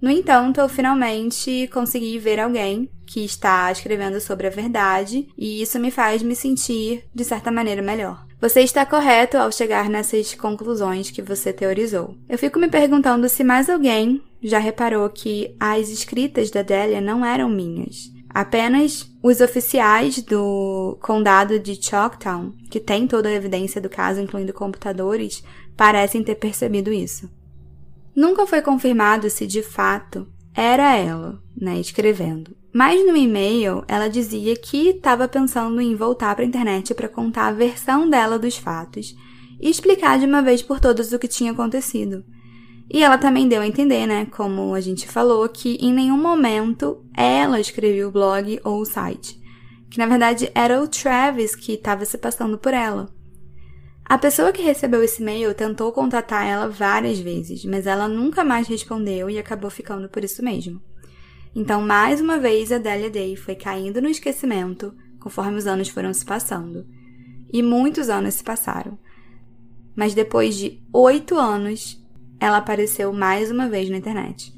No 0.00 0.10
entanto, 0.10 0.60
eu 0.60 0.68
finalmente 0.68 1.68
consegui 1.72 2.18
ver 2.18 2.40
alguém 2.40 2.90
que 3.06 3.24
está 3.24 3.70
escrevendo 3.70 4.20
sobre 4.20 4.46
a 4.46 4.50
verdade, 4.50 5.28
e 5.36 5.62
isso 5.62 5.78
me 5.78 5.90
faz 5.90 6.22
me 6.22 6.34
sentir, 6.34 7.04
de 7.14 7.24
certa 7.24 7.50
maneira, 7.50 7.82
melhor. 7.82 8.26
Você 8.40 8.60
está 8.60 8.84
correto 8.84 9.38
ao 9.38 9.50
chegar 9.50 9.88
nessas 9.88 10.34
conclusões 10.34 11.10
que 11.10 11.22
você 11.22 11.52
teorizou. 11.52 12.14
Eu 12.28 12.38
fico 12.38 12.58
me 12.58 12.68
perguntando 12.68 13.28
se 13.28 13.42
mais 13.42 13.70
alguém 13.70 14.22
já 14.42 14.58
reparou 14.58 15.08
que 15.08 15.56
as 15.58 15.88
escritas 15.88 16.50
da 16.50 16.60
Delia 16.60 17.00
não 17.00 17.24
eram 17.24 17.48
minhas. 17.48 18.13
Apenas 18.34 19.08
os 19.22 19.40
oficiais 19.40 20.20
do 20.20 20.98
condado 21.00 21.60
de 21.60 21.80
Chalktown, 21.80 22.52
que 22.68 22.80
tem 22.80 23.06
toda 23.06 23.28
a 23.28 23.32
evidência 23.32 23.80
do 23.80 23.88
caso, 23.88 24.20
incluindo 24.20 24.52
computadores, 24.52 25.44
parecem 25.76 26.24
ter 26.24 26.34
percebido 26.34 26.92
isso. 26.92 27.30
Nunca 28.14 28.44
foi 28.44 28.60
confirmado 28.60 29.30
se 29.30 29.46
de 29.46 29.62
fato 29.62 30.26
era 30.52 30.96
ela, 30.96 31.40
né, 31.56 31.78
escrevendo. 31.78 32.56
Mas 32.72 33.06
no 33.06 33.16
e-mail, 33.16 33.84
ela 33.86 34.08
dizia 34.08 34.56
que 34.56 34.88
estava 34.88 35.28
pensando 35.28 35.80
em 35.80 35.94
voltar 35.94 36.34
para 36.34 36.44
a 36.44 36.48
internet 36.48 36.92
para 36.92 37.08
contar 37.08 37.46
a 37.46 37.52
versão 37.52 38.10
dela 38.10 38.36
dos 38.36 38.56
fatos 38.56 39.14
e 39.60 39.70
explicar 39.70 40.18
de 40.18 40.26
uma 40.26 40.42
vez 40.42 40.60
por 40.60 40.80
todas 40.80 41.12
o 41.12 41.18
que 41.20 41.28
tinha 41.28 41.52
acontecido. 41.52 42.24
E 42.90 43.02
ela 43.02 43.18
também 43.18 43.48
deu 43.48 43.62
a 43.62 43.66
entender, 43.66 44.06
né, 44.06 44.26
como 44.26 44.74
a 44.74 44.80
gente 44.80 45.08
falou, 45.08 45.48
que 45.48 45.76
em 45.80 45.92
nenhum 45.92 46.18
momento 46.18 47.04
ela 47.16 47.58
escreveu 47.60 48.08
o 48.08 48.12
blog 48.12 48.60
ou 48.62 48.80
o 48.80 48.84
site. 48.84 49.40
Que 49.90 49.98
na 49.98 50.06
verdade 50.06 50.50
era 50.54 50.82
o 50.82 50.88
Travis 50.88 51.54
que 51.54 51.72
estava 51.72 52.04
se 52.04 52.18
passando 52.18 52.58
por 52.58 52.74
ela. 52.74 53.08
A 54.04 54.18
pessoa 54.18 54.52
que 54.52 54.62
recebeu 54.62 55.02
esse 55.02 55.22
e-mail 55.22 55.54
tentou 55.54 55.90
contatar 55.90 56.46
ela 56.46 56.68
várias 56.68 57.18
vezes, 57.18 57.64
mas 57.64 57.86
ela 57.86 58.06
nunca 58.06 58.44
mais 58.44 58.68
respondeu 58.68 59.30
e 59.30 59.38
acabou 59.38 59.70
ficando 59.70 60.08
por 60.10 60.22
isso 60.22 60.44
mesmo. 60.44 60.80
Então, 61.56 61.80
mais 61.80 62.20
uma 62.20 62.38
vez, 62.38 62.70
a 62.70 62.78
Delia 62.78 63.08
Day 63.08 63.34
foi 63.34 63.54
caindo 63.54 64.02
no 64.02 64.08
esquecimento 64.08 64.94
conforme 65.24 65.56
os 65.56 65.66
anos 65.66 65.88
foram 65.88 66.12
se 66.12 66.22
passando. 66.22 66.86
E 67.50 67.62
muitos 67.62 68.10
anos 68.10 68.34
se 68.34 68.44
passaram. 68.44 68.98
Mas 69.96 70.12
depois 70.12 70.54
de 70.54 70.82
oito 70.92 71.38
anos, 71.38 72.03
ela 72.40 72.58
apareceu 72.58 73.12
mais 73.12 73.50
uma 73.50 73.68
vez 73.68 73.88
na 73.90 73.96
internet. 73.96 74.52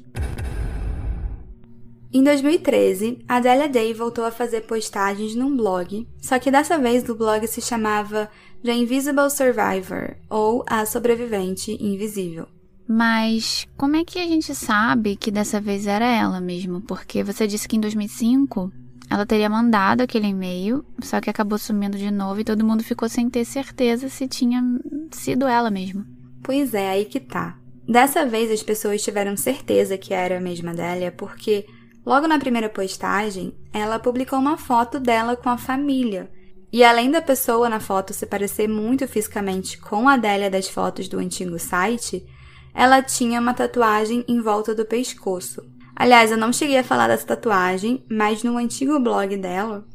Em 2.13 2.23
2013, 2.23 3.19
a 3.27 3.39
Delia 3.39 3.67
Day 3.67 3.93
voltou 3.93 4.23
a 4.23 4.31
fazer 4.31 4.61
postagens 4.61 5.35
num 5.35 5.55
blog, 5.55 6.07
só 6.21 6.39
que 6.39 6.49
dessa 6.49 6.77
vez 6.77 7.07
o 7.09 7.15
blog 7.15 7.45
se 7.47 7.61
chamava 7.61 8.29
The 8.63 8.73
Invisible 8.73 9.29
Survivor, 9.29 10.15
ou 10.29 10.63
A 10.67 10.85
Sobrevivente 10.85 11.77
Invisível. 11.83 12.47
Mas 12.87 13.67
como 13.75 13.97
é 13.97 14.05
que 14.05 14.17
a 14.17 14.25
gente 14.25 14.55
sabe 14.55 15.17
que 15.17 15.29
dessa 15.29 15.59
vez 15.59 15.85
era 15.85 16.05
ela 16.05 16.39
mesmo? 16.39 16.79
Porque 16.81 17.23
você 17.23 17.45
disse 17.45 17.67
que 17.67 17.75
em 17.75 17.81
2005 17.81 18.71
ela 19.09 19.25
teria 19.25 19.49
mandado 19.49 20.01
aquele 20.01 20.27
e-mail, 20.27 20.85
só 21.01 21.19
que 21.19 21.29
acabou 21.29 21.57
sumindo 21.57 21.97
de 21.97 22.09
novo 22.09 22.39
e 22.39 22.45
todo 22.45 22.65
mundo 22.65 22.83
ficou 22.83 23.09
sem 23.09 23.29
ter 23.29 23.43
certeza 23.45 24.07
se 24.07 24.27
tinha 24.27 24.63
sido 25.11 25.45
ela 25.45 25.69
mesmo. 25.69 26.05
Pois 26.41 26.73
é, 26.73 26.89
aí 26.89 27.05
que 27.05 27.19
tá. 27.19 27.57
Dessa 27.87 28.25
vez 28.25 28.51
as 28.51 28.61
pessoas 28.61 29.01
tiveram 29.01 29.37
certeza 29.37 29.97
que 29.97 30.13
era 30.13 30.37
a 30.37 30.41
mesma 30.41 30.73
Délia, 30.73 31.09
porque 31.09 31.65
logo 32.05 32.27
na 32.27 32.37
primeira 32.37 32.67
postagem 32.67 33.53
ela 33.71 33.97
publicou 33.97 34.37
uma 34.39 34.57
foto 34.57 34.99
dela 34.99 35.37
com 35.37 35.47
a 35.47 35.57
família. 35.57 36.29
E 36.69 36.83
além 36.83 37.09
da 37.09 37.21
pessoa 37.21 37.69
na 37.69 37.79
foto 37.79 38.13
se 38.13 38.25
parecer 38.25 38.67
muito 38.67 39.07
fisicamente 39.07 39.77
com 39.77 40.09
a 40.09 40.17
Délia 40.17 40.49
das 40.49 40.67
fotos 40.67 41.07
do 41.07 41.17
antigo 41.17 41.57
site, 41.57 42.25
ela 42.73 43.01
tinha 43.01 43.39
uma 43.39 43.53
tatuagem 43.53 44.25
em 44.27 44.41
volta 44.41 44.75
do 44.75 44.85
pescoço. 44.85 45.63
Aliás, 45.95 46.29
eu 46.29 46.37
não 46.37 46.51
cheguei 46.51 46.77
a 46.77 46.83
falar 46.83 47.07
dessa 47.07 47.25
tatuagem, 47.25 48.05
mas 48.11 48.43
no 48.43 48.57
antigo 48.57 48.99
blog 48.99 49.35
dela, 49.37 49.87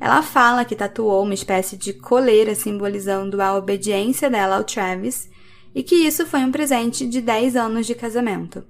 ela 0.00 0.22
fala 0.22 0.64
que 0.64 0.74
tatuou 0.74 1.22
uma 1.22 1.34
espécie 1.34 1.76
de 1.76 1.92
coleira 1.92 2.54
simbolizando 2.56 3.40
a 3.40 3.56
obediência 3.56 4.28
dela 4.28 4.56
ao 4.56 4.64
Travis 4.64 5.30
e 5.74 5.82
que 5.82 5.94
isso 5.94 6.26
foi 6.26 6.40
um 6.40 6.52
presente 6.52 7.06
de 7.06 7.20
10 7.20 7.56
anos 7.56 7.86
de 7.86 7.94
casamento. 7.94 8.64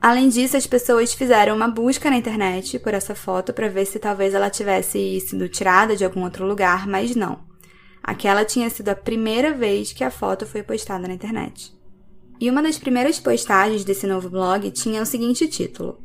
Além 0.00 0.28
disso, 0.28 0.56
as 0.56 0.66
pessoas 0.66 1.14
fizeram 1.14 1.56
uma 1.56 1.66
busca 1.66 2.10
na 2.10 2.18
internet 2.18 2.78
por 2.78 2.92
essa 2.92 3.14
foto 3.14 3.54
para 3.54 3.68
ver 3.68 3.86
se 3.86 3.98
talvez 3.98 4.34
ela 4.34 4.50
tivesse 4.50 5.18
sido 5.20 5.48
tirada 5.48 5.96
de 5.96 6.04
algum 6.04 6.22
outro 6.24 6.46
lugar, 6.46 6.86
mas 6.86 7.16
não. 7.16 7.40
Aquela 8.02 8.44
tinha 8.44 8.68
sido 8.68 8.90
a 8.90 8.94
primeira 8.94 9.54
vez 9.54 9.94
que 9.94 10.04
a 10.04 10.10
foto 10.10 10.44
foi 10.44 10.62
postada 10.62 11.08
na 11.08 11.14
internet. 11.14 11.72
E 12.38 12.50
uma 12.50 12.62
das 12.62 12.78
primeiras 12.78 13.18
postagens 13.18 13.82
desse 13.82 14.06
novo 14.06 14.28
blog 14.28 14.70
tinha 14.72 15.00
o 15.00 15.06
seguinte 15.06 15.48
título: 15.48 15.98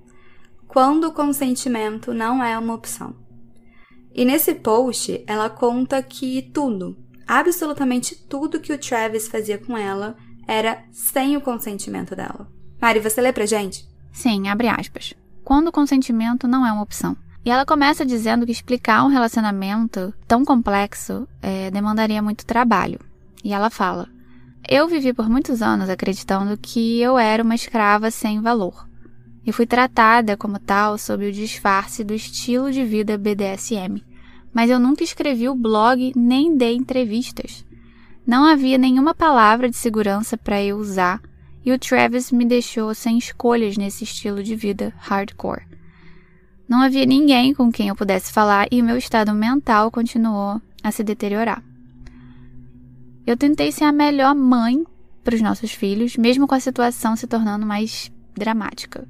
Quando 0.66 1.06
o 1.06 1.12
consentimento 1.12 2.14
não 2.14 2.42
é 2.42 2.58
uma 2.58 2.76
opção. 2.76 3.14
E 4.16 4.24
nesse 4.24 4.56
post, 4.56 5.24
ela 5.28 5.50
conta 5.50 6.02
que 6.02 6.42
tudo, 6.54 6.98
absolutamente 7.28 8.16
tudo 8.16 8.62
que 8.62 8.72
o 8.72 8.78
Travis 8.78 9.28
fazia 9.28 9.58
com 9.58 9.78
ela 9.78 10.16
era 10.50 10.84
sem 10.92 11.38
o 11.38 11.42
consentimento 11.42 12.16
dela. 12.16 12.52
Mari, 12.82 13.00
você 13.00 13.22
lê 13.22 13.32
pra 13.32 13.46
gente? 13.46 13.88
Sim, 14.12 14.48
abre 14.48 14.68
aspas. 14.68 15.14
Quando 15.44 15.68
o 15.68 15.72
consentimento 15.72 16.48
não 16.48 16.66
é 16.66 16.72
uma 16.72 16.82
opção. 16.82 17.16
E 17.46 17.52
ela 17.52 17.68
começa 17.68 18.04
dizendo 18.04 18.48
que 18.48 18.52
explicar 18.52 19.06
um 19.06 19.10
relacionamento 19.10 20.12
tão 20.28 20.44
complexo 20.44 21.28
é, 21.40 21.70
demandaria 21.70 22.20
muito 22.22 22.48
trabalho. 22.48 23.00
E 23.44 23.54
ela 23.54 23.70
fala: 23.70 24.10
eu 24.68 24.88
vivi 24.88 25.14
por 25.14 25.30
muitos 25.30 25.62
anos 25.62 25.88
acreditando 25.88 26.58
que 26.58 27.00
eu 27.00 27.18
era 27.18 27.44
uma 27.44 27.56
escrava 27.56 28.10
sem 28.10 28.42
valor. 28.42 28.90
E 29.46 29.52
fui 29.52 29.68
tratada 29.68 30.36
como 30.36 30.58
tal 30.60 30.98
sob 30.98 31.28
o 31.28 31.32
disfarce 31.32 32.04
do 32.04 32.14
estilo 32.14 32.72
de 32.72 32.84
vida 32.84 33.18
BDSM. 33.18 34.04
Mas 34.52 34.70
eu 34.72 34.80
nunca 34.80 35.04
escrevi 35.04 35.48
o 35.48 35.56
blog 35.56 36.12
nem 36.16 36.58
dei 36.58 36.76
entrevistas. 36.76 37.64
Não 38.30 38.46
havia 38.46 38.78
nenhuma 38.78 39.16
palavra 39.16 39.68
de 39.68 39.76
segurança 39.76 40.38
para 40.38 40.62
eu 40.62 40.78
usar 40.78 41.20
e 41.66 41.72
o 41.72 41.80
Travis 41.80 42.32
me 42.32 42.46
deixou 42.46 42.94
sem 42.94 43.18
escolhas 43.18 43.76
nesse 43.76 44.04
estilo 44.04 44.44
de 44.44 44.56
vida 44.56 44.94
hardcore. 45.00 45.64
Não 46.68 46.80
havia 46.80 47.08
ninguém 47.08 47.56
com 47.56 47.72
quem 47.72 47.88
eu 47.88 47.96
pudesse 47.96 48.32
falar 48.32 48.68
e 48.70 48.80
o 48.80 48.86
meu 48.86 48.98
estado 48.98 49.34
mental 49.34 49.90
continuou 49.90 50.62
a 50.84 50.92
se 50.92 51.04
deteriorar. 51.04 51.64
Eu 53.26 53.36
tentei 53.36 53.72
ser 53.72 53.86
a 53.86 53.92
melhor 53.92 54.36
mãe 54.36 54.86
para 55.24 55.34
os 55.34 55.42
nossos 55.42 55.72
filhos, 55.72 56.16
mesmo 56.16 56.46
com 56.46 56.54
a 56.54 56.60
situação 56.60 57.16
se 57.16 57.26
tornando 57.26 57.66
mais 57.66 58.12
dramática. 58.36 59.08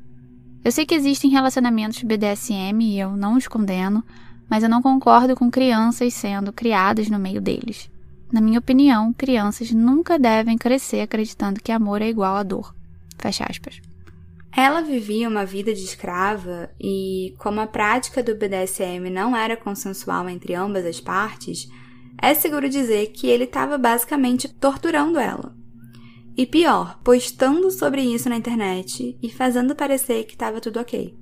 Eu 0.64 0.72
sei 0.72 0.86
que 0.86 0.96
existem 0.96 1.30
relacionamentos 1.30 2.04
BDSM 2.04 2.82
e 2.82 2.98
eu 2.98 3.18
não 3.18 3.36
os 3.36 3.50
condeno, 3.50 4.02
mas 4.50 4.64
eu 4.64 4.70
não 4.70 4.82
concordo 4.82 5.36
com 5.36 5.52
crianças 5.52 6.14
sendo 6.14 6.54
criadas 6.54 7.10
no 7.10 7.20
meio 7.20 7.42
deles. 7.42 7.90
Na 8.32 8.42
minha 8.42 8.60
opinião, 8.60 9.12
crianças 9.12 9.72
nunca 9.72 10.20
devem 10.20 10.58
crescer 10.58 11.02
acreditando 11.02 11.62
que 11.62 11.72
amor 11.72 12.02
é 12.02 12.10
igual 12.10 12.36
a 12.36 12.44
dor. 12.44 12.76
Fecha 13.18 13.46
aspas. 13.50 13.82
Ela 14.56 14.82
vivia 14.82 15.30
uma 15.30 15.46
vida 15.46 15.74
de 15.74 15.84
escrava 15.84 16.70
e, 16.80 17.36
como 17.38 17.60
a 17.60 17.68
prática 17.68 18.22
do 18.22 18.36
BDSM 18.36 19.10
não 19.10 19.36
era 19.36 19.58
consensual 19.58 20.28
entre 20.30 20.54
ambas 20.54 20.86
as 20.86 21.00
partes, 21.00 21.68
é 22.22 22.34
seguro 22.34 22.68
dizer 22.68 23.08
que 23.08 23.28
ele 23.28 23.46
estava 23.46 23.78
basicamente 23.78 24.48
torturando 24.48 25.20
ela. 25.20 25.56
E 26.36 26.46
pior, 26.46 27.00
postando 27.04 27.70
sobre 27.72 28.02
isso 28.02 28.30
na 28.30 28.38
internet 28.38 29.18
e 29.22 29.30
fazendo 29.30 29.76
parecer 29.76 30.26
que 30.26 30.34
estava 30.34 30.62
tudo 30.62 30.80
ok. 30.80 31.16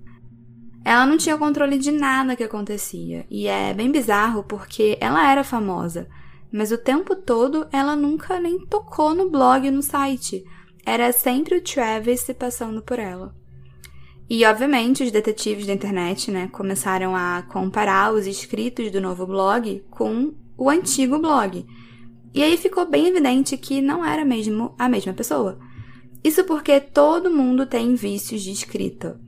Ela 0.84 1.06
não 1.06 1.18
tinha 1.18 1.38
controle 1.38 1.78
de 1.78 1.92
nada 1.92 2.36
que 2.36 2.44
acontecia, 2.44 3.26
e 3.30 3.48
é 3.48 3.74
bem 3.74 3.92
bizarro 3.92 4.44
porque 4.44 4.98
ela 5.02 5.30
era 5.30 5.44
famosa, 5.44 6.08
mas 6.52 6.72
o 6.72 6.78
tempo 6.78 7.16
todo 7.16 7.68
ela 7.72 7.96
nunca 7.96 8.40
nem 8.40 8.66
tocou 8.66 9.14
no 9.14 9.30
blog 9.30 9.70
no 9.70 9.82
site 9.82 10.44
era 10.86 11.12
sempre 11.12 11.58
o 11.58 11.62
Travis 11.62 12.22
se 12.22 12.34
passando 12.34 12.82
por 12.82 12.98
ela. 12.98 13.36
E, 14.30 14.46
obviamente, 14.46 15.04
os 15.04 15.12
detetives 15.12 15.66
da 15.66 15.74
internet, 15.74 16.32
né, 16.32 16.50
começaram 16.52 17.16
a 17.16 17.44
comparar 17.50 18.14
os 18.14 18.26
escritos 18.26 18.92
do 18.92 19.02
novo 19.02 19.26
blog 19.26 19.84
com 19.90 20.34
o 20.58 20.70
antigo 20.70 21.20
blog. 21.20 21.66
E 22.34 22.44
aí 22.44 22.58
ficou 22.58 22.86
bem 22.86 23.08
evidente 23.08 23.58
que 23.58 23.82
não 23.82 24.04
era 24.04 24.24
mesmo 24.26 24.76
a 24.78 24.88
mesma 24.88 25.14
pessoa. 25.14 25.58
Isso 26.24 26.44
porque 26.44 26.80
todo 26.80 27.34
mundo 27.34 27.66
tem 27.66 27.96
vícios 27.96 28.42
de 28.42 28.52
escrita. 28.52 29.20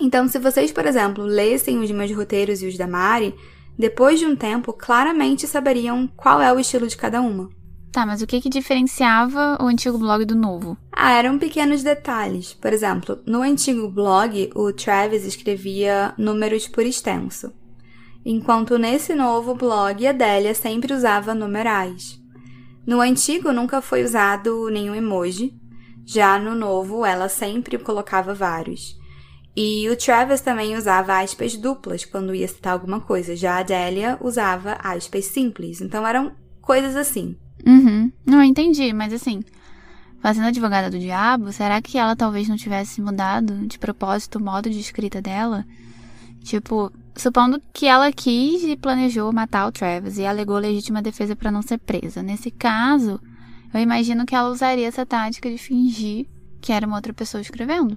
Então, 0.00 0.28
se 0.28 0.38
vocês, 0.38 0.72
por 0.72 0.86
exemplo, 0.86 1.24
lessem 1.24 1.78
os 1.78 1.90
meus 1.90 2.14
roteiros 2.14 2.62
e 2.62 2.66
os 2.66 2.76
da 2.76 2.86
Mari, 2.86 3.34
depois 3.78 4.18
de 4.18 4.26
um 4.26 4.34
tempo, 4.34 4.72
claramente 4.72 5.46
saberiam 5.46 6.06
qual 6.16 6.40
é 6.40 6.52
o 6.52 6.58
estilo 6.58 6.86
de 6.86 6.96
cada 6.96 7.20
uma. 7.20 7.50
Tá, 7.92 8.04
mas 8.04 8.20
o 8.20 8.26
que 8.26 8.40
que 8.42 8.50
diferenciava 8.50 9.56
o 9.60 9.66
antigo 9.66 9.96
blog 9.96 10.24
do 10.24 10.36
novo? 10.36 10.76
Ah, 10.92 11.12
eram 11.12 11.38
pequenos 11.38 11.82
detalhes. 11.82 12.52
Por 12.52 12.72
exemplo, 12.72 13.18
no 13.26 13.40
antigo 13.40 13.88
blog, 13.88 14.50
o 14.54 14.72
Travis 14.72 15.24
escrevia 15.24 16.12
números 16.18 16.68
por 16.68 16.84
extenso, 16.84 17.52
enquanto 18.24 18.78
nesse 18.78 19.14
novo 19.14 19.54
blog 19.54 20.06
a 20.06 20.12
Délia 20.12 20.54
sempre 20.54 20.92
usava 20.92 21.34
numerais. 21.34 22.20
No 22.86 23.00
antigo 23.00 23.50
nunca 23.50 23.80
foi 23.80 24.04
usado 24.04 24.68
nenhum 24.68 24.94
emoji, 24.94 25.54
já 26.04 26.38
no 26.38 26.54
novo 26.54 27.04
ela 27.04 27.28
sempre 27.28 27.78
colocava 27.78 28.34
vários. 28.34 28.96
E 29.56 29.88
o 29.88 29.96
Travis 29.96 30.42
também 30.42 30.76
usava 30.76 31.18
aspas 31.18 31.56
duplas 31.56 32.04
quando 32.04 32.34
ia 32.34 32.46
citar 32.46 32.74
alguma 32.74 33.00
coisa, 33.00 33.34
já 33.34 33.58
a 33.58 33.62
Délia 33.62 34.18
usava 34.20 34.76
aspas 34.82 35.24
simples. 35.24 35.80
Então 35.80 36.06
eram 36.06 36.32
coisas 36.60 36.94
assim. 36.94 37.36
Uhum. 37.66 38.12
Não, 38.26 38.42
entendi, 38.42 38.92
mas 38.92 39.14
assim, 39.14 39.42
fazendo 40.20 40.48
advogada 40.48 40.90
do 40.90 40.98
diabo, 40.98 41.52
será 41.52 41.80
que 41.80 41.96
ela 41.96 42.14
talvez 42.14 42.48
não 42.48 42.56
tivesse 42.56 43.00
mudado 43.00 43.66
de 43.66 43.78
propósito 43.78 44.36
o 44.36 44.42
modo 44.42 44.68
de 44.68 44.78
escrita 44.78 45.22
dela? 45.22 45.64
Tipo, 46.44 46.92
supondo 47.16 47.60
que 47.72 47.86
ela 47.86 48.12
quis 48.12 48.62
e 48.62 48.76
planejou 48.76 49.32
matar 49.32 49.66
o 49.66 49.72
Travis 49.72 50.18
e 50.18 50.26
alegou 50.26 50.58
legítima 50.58 51.00
defesa 51.00 51.34
para 51.34 51.50
não 51.50 51.62
ser 51.62 51.78
presa. 51.78 52.22
Nesse 52.22 52.50
caso, 52.50 53.18
eu 53.72 53.80
imagino 53.80 54.26
que 54.26 54.34
ela 54.34 54.50
usaria 54.50 54.86
essa 54.86 55.06
tática 55.06 55.50
de 55.50 55.56
fingir 55.56 56.26
que 56.60 56.72
era 56.72 56.86
uma 56.86 56.96
outra 56.96 57.12
pessoa 57.12 57.40
escrevendo. 57.40 57.96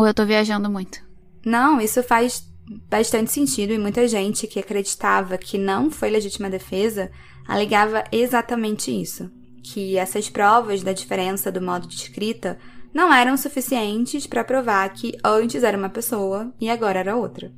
Ou 0.00 0.06
eu 0.06 0.14
tô 0.14 0.24
viajando 0.24 0.70
muito? 0.70 0.98
Não, 1.44 1.78
isso 1.78 2.02
faz 2.02 2.42
bastante 2.88 3.30
sentido 3.30 3.74
e 3.74 3.78
muita 3.78 4.08
gente 4.08 4.46
que 4.46 4.58
acreditava 4.58 5.36
que 5.36 5.58
não 5.58 5.90
foi 5.90 6.08
legítima 6.08 6.48
defesa 6.48 7.10
alegava 7.46 8.04
exatamente 8.10 8.90
isso, 8.90 9.30
que 9.62 9.98
essas 9.98 10.30
provas 10.30 10.82
da 10.82 10.94
diferença 10.94 11.52
do 11.52 11.60
modo 11.60 11.86
de 11.86 11.96
escrita 11.96 12.58
não 12.94 13.12
eram 13.12 13.36
suficientes 13.36 14.26
para 14.26 14.42
provar 14.42 14.88
que 14.94 15.18
antes 15.22 15.62
era 15.62 15.76
uma 15.76 15.90
pessoa 15.90 16.50
e 16.58 16.70
agora 16.70 17.00
era 17.00 17.14
outra. 17.14 17.52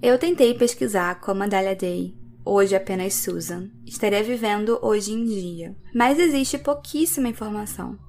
Eu 0.00 0.18
tentei 0.18 0.54
pesquisar 0.54 1.20
como 1.20 1.42
a 1.42 1.46
Dahlia 1.46 1.76
Day, 1.76 2.14
hoje 2.46 2.74
apenas 2.74 3.12
Susan, 3.12 3.68
estaria 3.84 4.22
vivendo 4.22 4.78
hoje 4.80 5.12
em 5.12 5.22
dia, 5.26 5.76
mas 5.94 6.18
existe 6.18 6.56
pouquíssima 6.56 7.28
informação. 7.28 8.05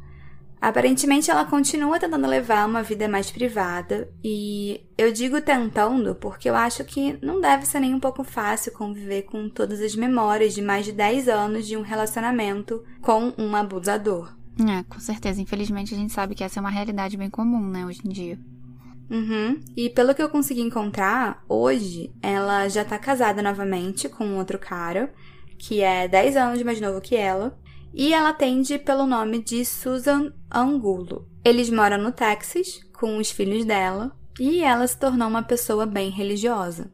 Aparentemente, 0.60 1.30
ela 1.30 1.46
continua 1.46 2.00
tentando 2.00 2.28
levar 2.28 2.68
uma 2.68 2.82
vida 2.82 3.08
mais 3.08 3.30
privada, 3.30 4.10
e 4.24 4.82
eu 4.98 5.12
digo 5.12 5.40
tentando 5.40 6.16
porque 6.16 6.50
eu 6.50 6.56
acho 6.56 6.84
que 6.84 7.18
não 7.24 7.40
deve 7.40 7.66
ser 7.66 7.80
nem 7.80 7.94
um 7.94 8.00
pouco 8.00 8.24
fácil 8.24 8.74
conviver 8.74 9.24
com 9.24 9.50
todas 9.50 9.80
as 9.80 9.96
memórias 9.96 10.54
de 10.54 10.62
mais 10.62 10.86
de 10.86 10.92
10 10.92 11.28
anos 11.28 11.68
de 11.68 11.78
um 11.78 11.82
relacionamento 11.82 12.84
com 13.02 13.34
um 13.38 13.56
abusador. 13.56 14.36
É, 14.60 14.84
com 14.84 15.00
certeza. 15.00 15.40
Infelizmente, 15.40 15.94
a 15.94 15.98
gente 15.98 16.12
sabe 16.12 16.34
que 16.34 16.44
essa 16.44 16.60
é 16.60 16.62
uma 16.62 16.72
realidade 16.72 17.16
bem 17.16 17.30
comum, 17.30 17.62
né, 17.70 17.86
hoje 17.86 18.02
em 18.04 18.10
dia. 18.10 18.40
Uhum. 19.10 19.60
E 19.76 19.90
pelo 19.90 20.14
que 20.14 20.22
eu 20.22 20.30
consegui 20.30 20.62
encontrar, 20.62 21.44
hoje 21.48 22.12
ela 22.22 22.68
já 22.68 22.84
tá 22.84 22.98
casada 22.98 23.42
novamente 23.42 24.10
com 24.10 24.26
um 24.26 24.38
outro 24.38 24.58
cara, 24.58 25.14
que 25.58 25.82
é 25.82 26.08
10 26.08 26.36
anos 26.36 26.64
mais 26.64 26.82
novo 26.82 27.00
que 27.00 27.16
ela 27.16 27.58
e 27.94 28.14
ela 28.14 28.30
atende 28.30 28.78
pelo 28.78 29.06
nome 29.06 29.44
de 29.44 29.64
Susan 29.66 30.32
Angulo. 30.52 31.28
Eles 31.44 31.70
moram 31.70 31.98
no 31.98 32.12
Texas 32.12 32.80
com 32.94 33.18
os 33.18 33.32
filhos 33.32 33.66
dela 33.66 34.12
e 34.40 34.62
ela 34.62 34.86
se 34.88 34.98
tornou 34.98 35.28
uma 35.28 35.44
pessoa 35.44 35.86
bem 35.86 36.10
religiosa. 36.10 36.92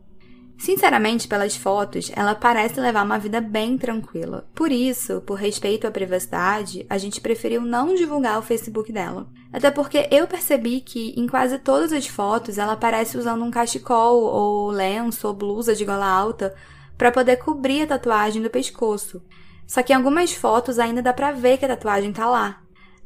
Sinceramente, 0.58 1.28
pelas 1.28 1.58
fotos, 1.58 2.10
ela 2.16 2.36
parece 2.36 2.80
levar 2.80 3.04
uma 3.04 3.20
vida 3.20 3.42
bem 3.42 3.78
tranquila. 3.78 4.48
Por 4.56 4.72
isso, 4.72 5.20
por 5.22 5.36
respeito 5.36 5.86
à 5.86 5.92
privacidade, 5.92 6.86
a 6.90 6.98
gente 6.98 7.20
preferiu 7.20 7.62
não 7.62 7.96
divulgar 7.96 8.40
o 8.40 8.44
Facebook 8.44 8.92
dela. 8.92 9.28
Até 9.52 9.70
porque 9.70 10.08
eu 10.10 10.26
percebi 10.26 10.80
que 10.80 11.14
em 11.18 11.28
quase 11.28 11.60
todas 11.60 11.92
as 11.92 12.08
fotos 12.08 12.58
ela 12.58 12.74
aparece 12.74 13.18
usando 13.18 13.44
um 13.44 13.52
cachecol 13.52 14.24
ou 14.24 14.70
lenço 14.70 15.28
ou 15.28 15.34
blusa 15.34 15.76
de 15.76 15.84
gola 15.84 16.08
alta 16.08 16.56
para 16.98 17.12
poder 17.12 17.38
cobrir 17.38 17.82
a 17.82 17.88
tatuagem 17.88 18.42
do 18.42 18.50
pescoço. 18.50 19.22
Só 19.67 19.82
que 19.82 19.93
em 19.93 19.95
algumas 19.95 20.34
fotos 20.34 20.80
ainda 20.80 21.02
dá 21.02 21.13
pra 21.13 21.32
ver 21.32 21.58
que 21.58 21.65
a 21.65 21.69
tatuagem 21.69 22.12
tá 22.12 22.28
lá. 22.28 22.62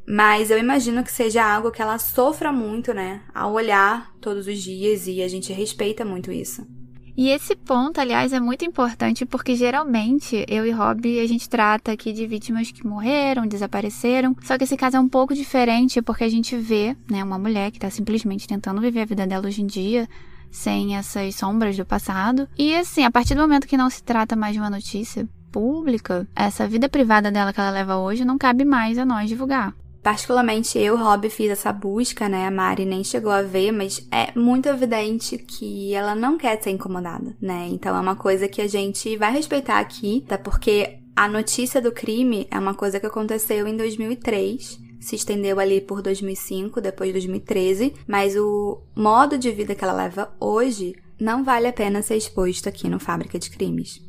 Mas 0.06 0.50
eu 0.50 0.58
imagino 0.58 1.04
que 1.04 1.12
seja 1.12 1.44
algo 1.44 1.70
que 1.70 1.82
ela 1.82 1.98
sofra 1.98 2.50
muito, 2.50 2.94
né? 2.94 3.20
Ao 3.34 3.52
olhar 3.52 4.10
todos 4.20 4.46
os 4.46 4.58
dias 4.58 5.06
e 5.06 5.22
a 5.22 5.28
gente 5.28 5.52
respeita 5.52 6.02
muito 6.04 6.32
isso. 6.32 6.66
E 7.14 7.30
esse 7.30 7.56
ponto, 7.56 8.00
aliás, 8.00 8.32
é 8.32 8.38
muito 8.38 8.64
importante 8.64 9.26
porque 9.26 9.56
geralmente 9.56 10.46
eu 10.48 10.64
e 10.64 10.70
Rob 10.70 11.20
a 11.20 11.26
gente 11.26 11.48
trata 11.48 11.90
aqui 11.90 12.12
de 12.12 12.26
vítimas 12.28 12.70
que 12.70 12.86
morreram, 12.86 13.44
desapareceram. 13.44 14.36
Só 14.40 14.56
que 14.56 14.64
esse 14.64 14.76
caso 14.76 14.96
é 14.96 15.00
um 15.00 15.08
pouco 15.08 15.34
diferente 15.34 16.00
porque 16.00 16.22
a 16.22 16.28
gente 16.28 16.56
vê, 16.56 16.96
né, 17.10 17.22
uma 17.22 17.36
mulher 17.36 17.72
que 17.72 17.78
tá 17.80 17.90
simplesmente 17.90 18.46
tentando 18.46 18.80
viver 18.80 19.00
a 19.00 19.04
vida 19.04 19.26
dela 19.26 19.48
hoje 19.48 19.62
em 19.62 19.66
dia, 19.66 20.08
sem 20.48 20.96
essas 20.96 21.34
sombras 21.34 21.76
do 21.76 21.84
passado. 21.84 22.48
E 22.56 22.74
assim, 22.74 23.02
a 23.02 23.10
partir 23.10 23.34
do 23.34 23.40
momento 23.40 23.66
que 23.66 23.76
não 23.76 23.90
se 23.90 24.02
trata 24.02 24.36
mais 24.36 24.54
de 24.54 24.60
uma 24.60 24.70
notícia 24.70 25.28
pública, 25.50 26.26
essa 26.34 26.66
vida 26.66 26.88
privada 26.88 27.30
dela 27.30 27.52
que 27.52 27.60
ela 27.60 27.70
leva 27.70 27.96
hoje 27.96 28.24
não 28.24 28.38
cabe 28.38 28.64
mais 28.64 28.98
a 28.98 29.04
nós 29.04 29.28
divulgar. 29.28 29.74
Particularmente 30.02 30.78
eu, 30.78 30.96
Rob, 30.96 31.28
fiz 31.28 31.50
essa 31.50 31.72
busca, 31.72 32.28
né? 32.28 32.46
A 32.46 32.50
Mari 32.50 32.84
nem 32.84 33.02
chegou 33.02 33.32
a 33.32 33.42
ver, 33.42 33.72
mas 33.72 34.06
é 34.10 34.32
muito 34.38 34.68
evidente 34.68 35.36
que 35.36 35.92
ela 35.92 36.14
não 36.14 36.38
quer 36.38 36.62
ser 36.62 36.70
incomodada, 36.70 37.36
né? 37.40 37.66
Então 37.68 37.96
é 37.96 38.00
uma 38.00 38.16
coisa 38.16 38.48
que 38.48 38.62
a 38.62 38.68
gente 38.68 39.16
vai 39.16 39.32
respeitar 39.32 39.78
aqui, 39.78 40.24
tá? 40.26 40.38
Porque 40.38 41.00
a 41.14 41.28
notícia 41.28 41.82
do 41.82 41.92
crime 41.92 42.46
é 42.50 42.58
uma 42.58 42.74
coisa 42.74 43.00
que 43.00 43.06
aconteceu 43.06 43.66
em 43.66 43.76
2003 43.76 44.88
se 45.00 45.16
estendeu 45.16 45.60
ali 45.60 45.80
por 45.80 46.02
2005, 46.02 46.80
depois 46.80 47.08
de 47.08 47.12
2013, 47.14 47.94
mas 48.06 48.36
o 48.36 48.82
modo 48.96 49.38
de 49.38 49.50
vida 49.50 49.74
que 49.74 49.84
ela 49.84 49.92
leva 49.92 50.34
hoje 50.40 50.94
não 51.20 51.44
vale 51.44 51.66
a 51.66 51.72
pena 51.72 52.02
ser 52.02 52.16
exposto 52.16 52.68
aqui 52.68 52.88
no 52.88 52.98
Fábrica 52.98 53.38
de 53.38 53.50
Crimes. 53.50 54.02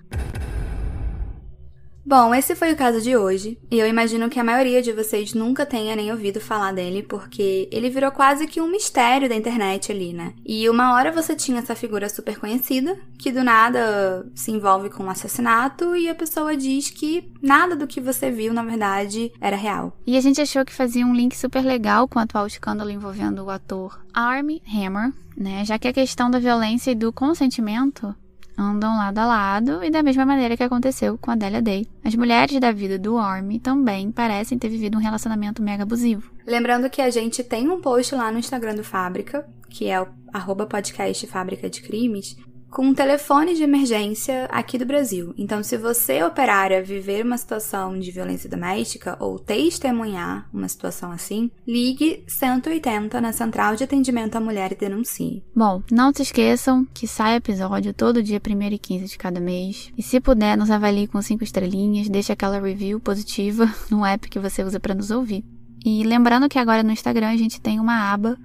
Bom, 2.10 2.34
esse 2.34 2.56
foi 2.56 2.74
o 2.74 2.76
caso 2.76 3.00
de 3.00 3.16
hoje, 3.16 3.60
e 3.70 3.78
eu 3.78 3.88
imagino 3.88 4.32
que 4.32 4.40
a 4.40 4.44
maioria 4.44 4.82
de 4.82 4.92
vocês 4.92 5.36
nunca 5.36 5.64
tenha 5.64 5.96
nem 5.96 6.12
ouvido 6.12 6.42
falar 6.42 6.72
dele, 6.72 7.04
porque 7.04 7.70
ele 7.72 7.88
virou 7.88 8.10
quase 8.12 8.48
que 8.48 8.60
um 8.60 8.68
mistério 8.68 9.30
da 9.30 9.36
internet 9.36 9.92
ali, 9.92 10.12
né? 10.12 10.34
E 10.44 10.68
uma 10.68 10.96
hora 10.96 11.12
você 11.12 11.36
tinha 11.36 11.60
essa 11.60 11.76
figura 11.76 12.10
super 12.10 12.40
conhecida, 12.40 12.98
que 13.20 13.32
do 13.32 13.44
nada 13.44 14.26
se 14.34 14.50
envolve 14.50 14.90
com 14.90 15.04
um 15.04 15.10
assassinato, 15.12 15.96
e 15.96 16.10
a 16.10 16.16
pessoa 16.16 16.58
diz 16.58 16.90
que 16.90 17.32
nada 17.44 17.76
do 17.76 17.86
que 17.86 18.02
você 18.02 18.32
viu, 18.32 18.56
na 18.56 18.64
verdade, 18.64 19.32
era 19.40 19.56
real. 19.56 19.96
E 20.08 20.18
a 20.18 20.22
gente 20.22 20.42
achou 20.42 20.66
que 20.66 20.74
fazia 20.74 21.06
um 21.06 21.14
link 21.14 21.38
super 21.38 21.64
legal 21.64 22.08
com 22.08 22.18
o 22.18 22.24
atual 22.24 22.48
escândalo 22.48 22.90
envolvendo 22.90 23.46
o 23.46 23.52
ator 23.52 24.04
Armie 24.12 24.64
Hammer, 24.68 25.14
né? 25.38 25.64
Já 25.64 25.78
que 25.78 25.88
a 25.88 25.94
questão 25.94 26.32
da 26.32 26.40
violência 26.40 26.90
e 26.90 26.96
do 26.96 27.14
consentimento 27.14 28.16
andam 28.60 28.98
lado 28.98 29.18
a 29.20 29.26
lado 29.26 29.84
e 29.84 29.90
da 29.90 30.04
mesma 30.04 30.26
maneira 30.26 30.58
que 30.58 30.64
aconteceu 30.64 31.18
com 31.18 31.32
a 31.32 31.36
Delia 31.36 31.62
Day. 31.62 31.88
As 32.04 32.14
mulheres 32.14 32.60
da 32.60 32.72
vida 32.72 33.00
do 33.00 33.18
Army 33.18 33.60
também 33.60 34.12
parecem 34.12 34.60
ter 34.60 34.68
vivido 34.68 34.98
um 34.98 35.02
relacionamento 35.02 35.62
mega 35.62 35.84
abusivo. 35.84 36.32
Lembrando 36.46 36.90
que 36.90 37.02
a 37.02 37.10
gente 37.10 37.44
tem 37.44 37.70
um 37.70 37.80
post 37.80 38.14
lá 38.14 38.32
no 38.32 38.40
Instagram 38.40 38.76
do 38.76 38.84
Fábrica, 38.84 39.48
que 39.70 39.88
é 39.88 40.02
o 40.02 40.08
arroba 40.34 40.66
podcast 40.66 41.26
Fábrica 41.28 41.70
de 41.70 41.82
Crimes, 41.82 42.36
com 42.70 42.88
um 42.88 42.94
telefone 42.94 43.56
de 43.56 43.64
emergência 43.64 44.46
aqui 44.46 44.78
do 44.78 44.86
Brasil. 44.86 45.34
Então, 45.38 45.64
se 45.64 45.78
você, 45.78 46.24
operária, 46.24 46.84
viver 46.84 47.26
uma 47.26 47.38
situação 47.38 47.98
de 47.98 48.12
violência 48.12 48.50
doméstica 48.50 49.18
ou 49.20 49.40
testemunhar 49.40 50.48
uma 50.54 50.68
situação 50.68 51.12
assim, 51.12 51.50
ligue 51.68 52.24
180 52.28 53.20
na 53.20 53.34
Central 53.34 53.76
de 53.76 53.84
Atendimento 53.84 54.36
à 54.36 54.40
Mulher 54.40 54.72
e 54.72 54.76
denuncie. 54.76 55.44
Bom, 55.56 55.82
não 55.92 56.14
se 56.14 56.22
esqueçam 56.22 56.86
que 56.94 57.08
sai 57.08 57.36
episódio 57.36 57.94
todo 57.94 58.24
dia 58.24 58.42
1 58.46 58.62
e 58.74 58.78
15 58.78 59.06
de 59.06 59.18
cada 59.18 59.40
mês. 59.40 59.92
E 59.98 60.04
se 60.04 60.20
puder, 60.20 60.58
nos 60.58 60.72
avalie 60.72 61.08
com 61.08 61.22
5 61.22 61.44
estrelinhas, 61.44 62.10
deixe 62.10 62.32
aquela 62.32 62.60
review 62.60 63.00
positiva 63.00 63.74
no 63.90 64.06
app 64.06 64.30
que 64.30 64.40
você 64.40 64.64
usa 64.64 64.80
para 64.80 64.96
nos 64.96 65.12
ouvir. 65.12 65.44
E 65.86 66.04
lembrando 66.04 66.50
que 66.50 66.60
agora 66.60 66.84
no 66.84 66.92
Instagram 66.92 67.30
a 67.30 67.38
gente 67.38 67.62
tem 67.62 67.80
uma 67.80 68.12
aba 68.12 68.38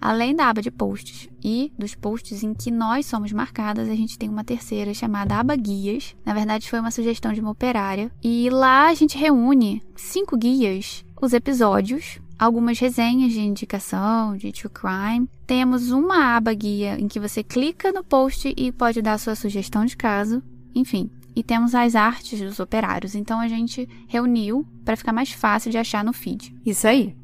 Além 0.00 0.34
da 0.34 0.48
aba 0.48 0.62
de 0.62 0.70
posts 0.70 1.28
e 1.42 1.72
dos 1.78 1.94
posts 1.94 2.42
em 2.42 2.54
que 2.54 2.70
nós 2.70 3.06
somos 3.06 3.32
marcadas, 3.32 3.88
a 3.88 3.94
gente 3.94 4.18
tem 4.18 4.28
uma 4.28 4.44
terceira 4.44 4.92
chamada 4.92 5.36
aba 5.36 5.56
guias. 5.56 6.14
Na 6.24 6.34
verdade, 6.34 6.68
foi 6.68 6.80
uma 6.80 6.90
sugestão 6.90 7.32
de 7.32 7.40
uma 7.40 7.50
operária. 7.50 8.10
E 8.22 8.48
lá 8.50 8.88
a 8.88 8.94
gente 8.94 9.16
reúne 9.16 9.82
cinco 9.94 10.36
guias, 10.36 11.04
os 11.20 11.32
episódios, 11.32 12.18
algumas 12.38 12.78
resenhas 12.78 13.32
de 13.32 13.40
indicação, 13.40 14.36
de 14.36 14.52
true 14.52 14.70
crime. 14.72 15.28
Temos 15.46 15.90
uma 15.90 16.36
aba 16.36 16.52
guia 16.52 16.98
em 16.98 17.08
que 17.08 17.20
você 17.20 17.42
clica 17.42 17.92
no 17.92 18.04
post 18.04 18.52
e 18.56 18.72
pode 18.72 19.00
dar 19.00 19.18
sua 19.18 19.34
sugestão 19.34 19.84
de 19.84 19.96
caso. 19.96 20.42
Enfim, 20.74 21.10
e 21.34 21.42
temos 21.42 21.74
as 21.74 21.94
artes 21.94 22.40
dos 22.40 22.58
operários. 22.58 23.14
Então 23.14 23.38
a 23.38 23.46
gente 23.46 23.88
reuniu 24.08 24.66
para 24.84 24.96
ficar 24.96 25.12
mais 25.12 25.30
fácil 25.30 25.70
de 25.70 25.78
achar 25.78 26.02
no 26.02 26.12
feed. 26.12 26.54
Isso 26.64 26.86
aí. 26.88 27.14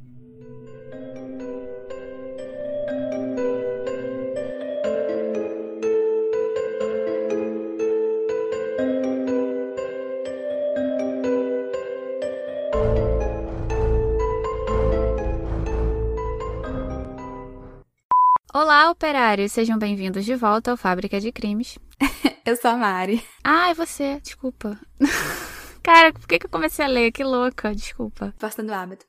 Olá, 18.54 18.90
operários! 18.90 19.50
Sejam 19.50 19.78
bem-vindos 19.78 20.26
de 20.26 20.34
volta 20.36 20.70
ao 20.70 20.76
Fábrica 20.76 21.18
de 21.18 21.32
Crimes. 21.32 21.78
eu 22.44 22.54
sou 22.54 22.72
a 22.72 22.76
Mari. 22.76 23.24
Ah, 23.42 23.70
é 23.70 23.74
você, 23.74 24.20
desculpa. 24.22 24.78
Cara, 25.82 26.12
por 26.12 26.28
que, 26.28 26.38
que 26.38 26.44
eu 26.44 26.50
comecei 26.50 26.84
a 26.84 26.88
ler? 26.88 27.12
Que 27.12 27.24
louca, 27.24 27.74
desculpa. 27.74 28.34
Força 28.38 28.62
do 28.62 28.70
hábito. 28.70 29.06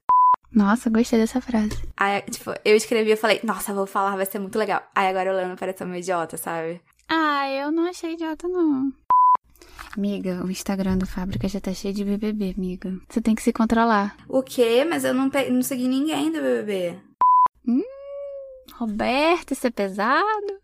Nossa, 0.49 0.89
gostei 0.89 1.19
dessa 1.19 1.41
frase. 1.41 1.77
Aí, 1.97 2.21
tipo, 2.21 2.53
eu 2.63 2.73
escrevi 2.73 3.11
e 3.11 3.17
falei, 3.17 3.41
nossa, 3.43 3.73
vou 3.73 3.85
falar, 3.85 4.15
vai 4.15 4.25
ser 4.25 4.39
muito 4.39 4.57
legal. 4.57 4.81
Aí 4.95 5.07
agora 5.07 5.31
eu 5.31 5.35
lendo 5.35 5.57
parece 5.57 5.83
uma 5.83 5.97
idiota, 5.97 6.37
sabe? 6.37 6.79
Ah, 7.09 7.49
eu 7.49 7.69
não 7.69 7.89
achei 7.89 8.13
idiota, 8.13 8.47
não. 8.47 8.93
Amiga, 9.97 10.41
o 10.45 10.49
Instagram 10.49 10.97
do 10.97 11.05
Fábrica 11.05 11.49
já 11.49 11.59
tá 11.59 11.73
cheio 11.73 11.93
de 11.93 12.05
BBB, 12.05 12.55
amiga. 12.57 12.97
Você 13.09 13.19
tem 13.19 13.35
que 13.35 13.43
se 13.43 13.51
controlar. 13.51 14.15
O 14.29 14.41
quê? 14.41 14.85
Mas 14.89 15.03
eu 15.03 15.13
não, 15.13 15.29
não 15.51 15.61
segui 15.61 15.89
ninguém 15.89 16.31
do 16.31 16.39
BBB. 16.39 16.97
Hum, 17.67 17.83
Roberto, 18.77 19.51
isso 19.51 19.67
é 19.67 19.71
pesado. 19.71 20.59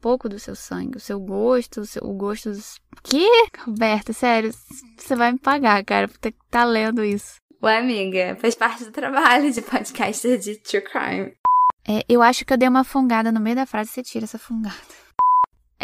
Pouco 0.00 0.28
do 0.28 0.38
seu 0.38 0.56
sangue, 0.56 0.96
o 0.96 1.00
seu 1.00 1.20
gosto, 1.20 1.82
o, 1.82 1.86
seu, 1.86 2.02
o 2.02 2.12
gosto 2.12 2.50
dos. 2.50 2.80
Que? 3.02 3.28
Roberto, 3.64 4.12
sério, 4.12 4.52
você 4.96 5.14
vai 5.14 5.32
me 5.32 5.38
pagar, 5.38 5.84
cara, 5.84 6.08
por 6.08 6.18
ter 6.18 6.32
que 6.32 6.38
tá 6.50 6.64
lendo 6.64 7.04
isso. 7.04 7.36
Ué, 7.62 7.78
amiga, 7.78 8.36
faz 8.40 8.56
parte 8.56 8.84
do 8.84 8.90
trabalho 8.90 9.52
de 9.52 9.62
podcaster 9.62 10.38
de 10.38 10.56
True 10.56 10.82
Crime. 10.82 11.32
É, 11.88 12.04
eu 12.08 12.20
acho 12.22 12.44
que 12.44 12.52
eu 12.52 12.56
dei 12.56 12.68
uma 12.68 12.84
fungada 12.84 13.30
no 13.30 13.40
meio 13.40 13.56
da 13.56 13.66
frase 13.66 13.90
você 13.90 14.02
tira 14.02 14.24
essa 14.24 14.38
fungada. 14.38 15.01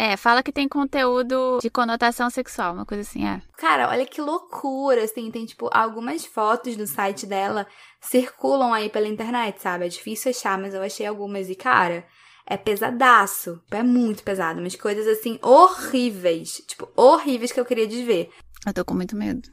É, 0.01 0.15
fala 0.15 0.41
que 0.41 0.53
tem 0.53 0.65
conteúdo 0.65 1.59
de 1.61 1.69
conotação 1.69 2.29
sexual, 2.29 2.73
uma 2.73 2.85
coisa 2.85 3.01
assim, 3.01 3.27
é. 3.27 3.41
Cara, 3.57 3.89
olha 3.89 4.05
que 4.05 4.21
loucura, 4.21 5.03
assim, 5.03 5.29
tem, 5.29 5.45
tipo, 5.45 5.69
algumas 5.73 6.25
fotos 6.25 6.77
do 6.77 6.87
site 6.87 7.25
dela 7.25 7.67
circulam 7.99 8.71
aí 8.71 8.89
pela 8.89 9.09
internet, 9.09 9.61
sabe? 9.61 9.85
É 9.85 9.89
difícil 9.89 10.31
achar, 10.31 10.57
mas 10.57 10.73
eu 10.73 10.81
achei 10.81 11.05
algumas 11.05 11.49
e, 11.49 11.55
cara, 11.55 12.07
é 12.45 12.55
pesadaço. 12.55 13.61
É 13.71 13.83
muito 13.83 14.23
pesado, 14.23 14.61
mas 14.61 14.73
coisas, 14.77 15.05
assim, 15.05 15.37
horríveis. 15.41 16.61
Tipo, 16.65 16.87
horríveis 16.95 17.51
que 17.51 17.59
eu 17.59 17.65
queria 17.65 17.85
desver. 17.85 18.29
Eu 18.65 18.73
tô 18.73 18.85
com 18.85 18.93
muito 18.93 19.17
medo. 19.17 19.49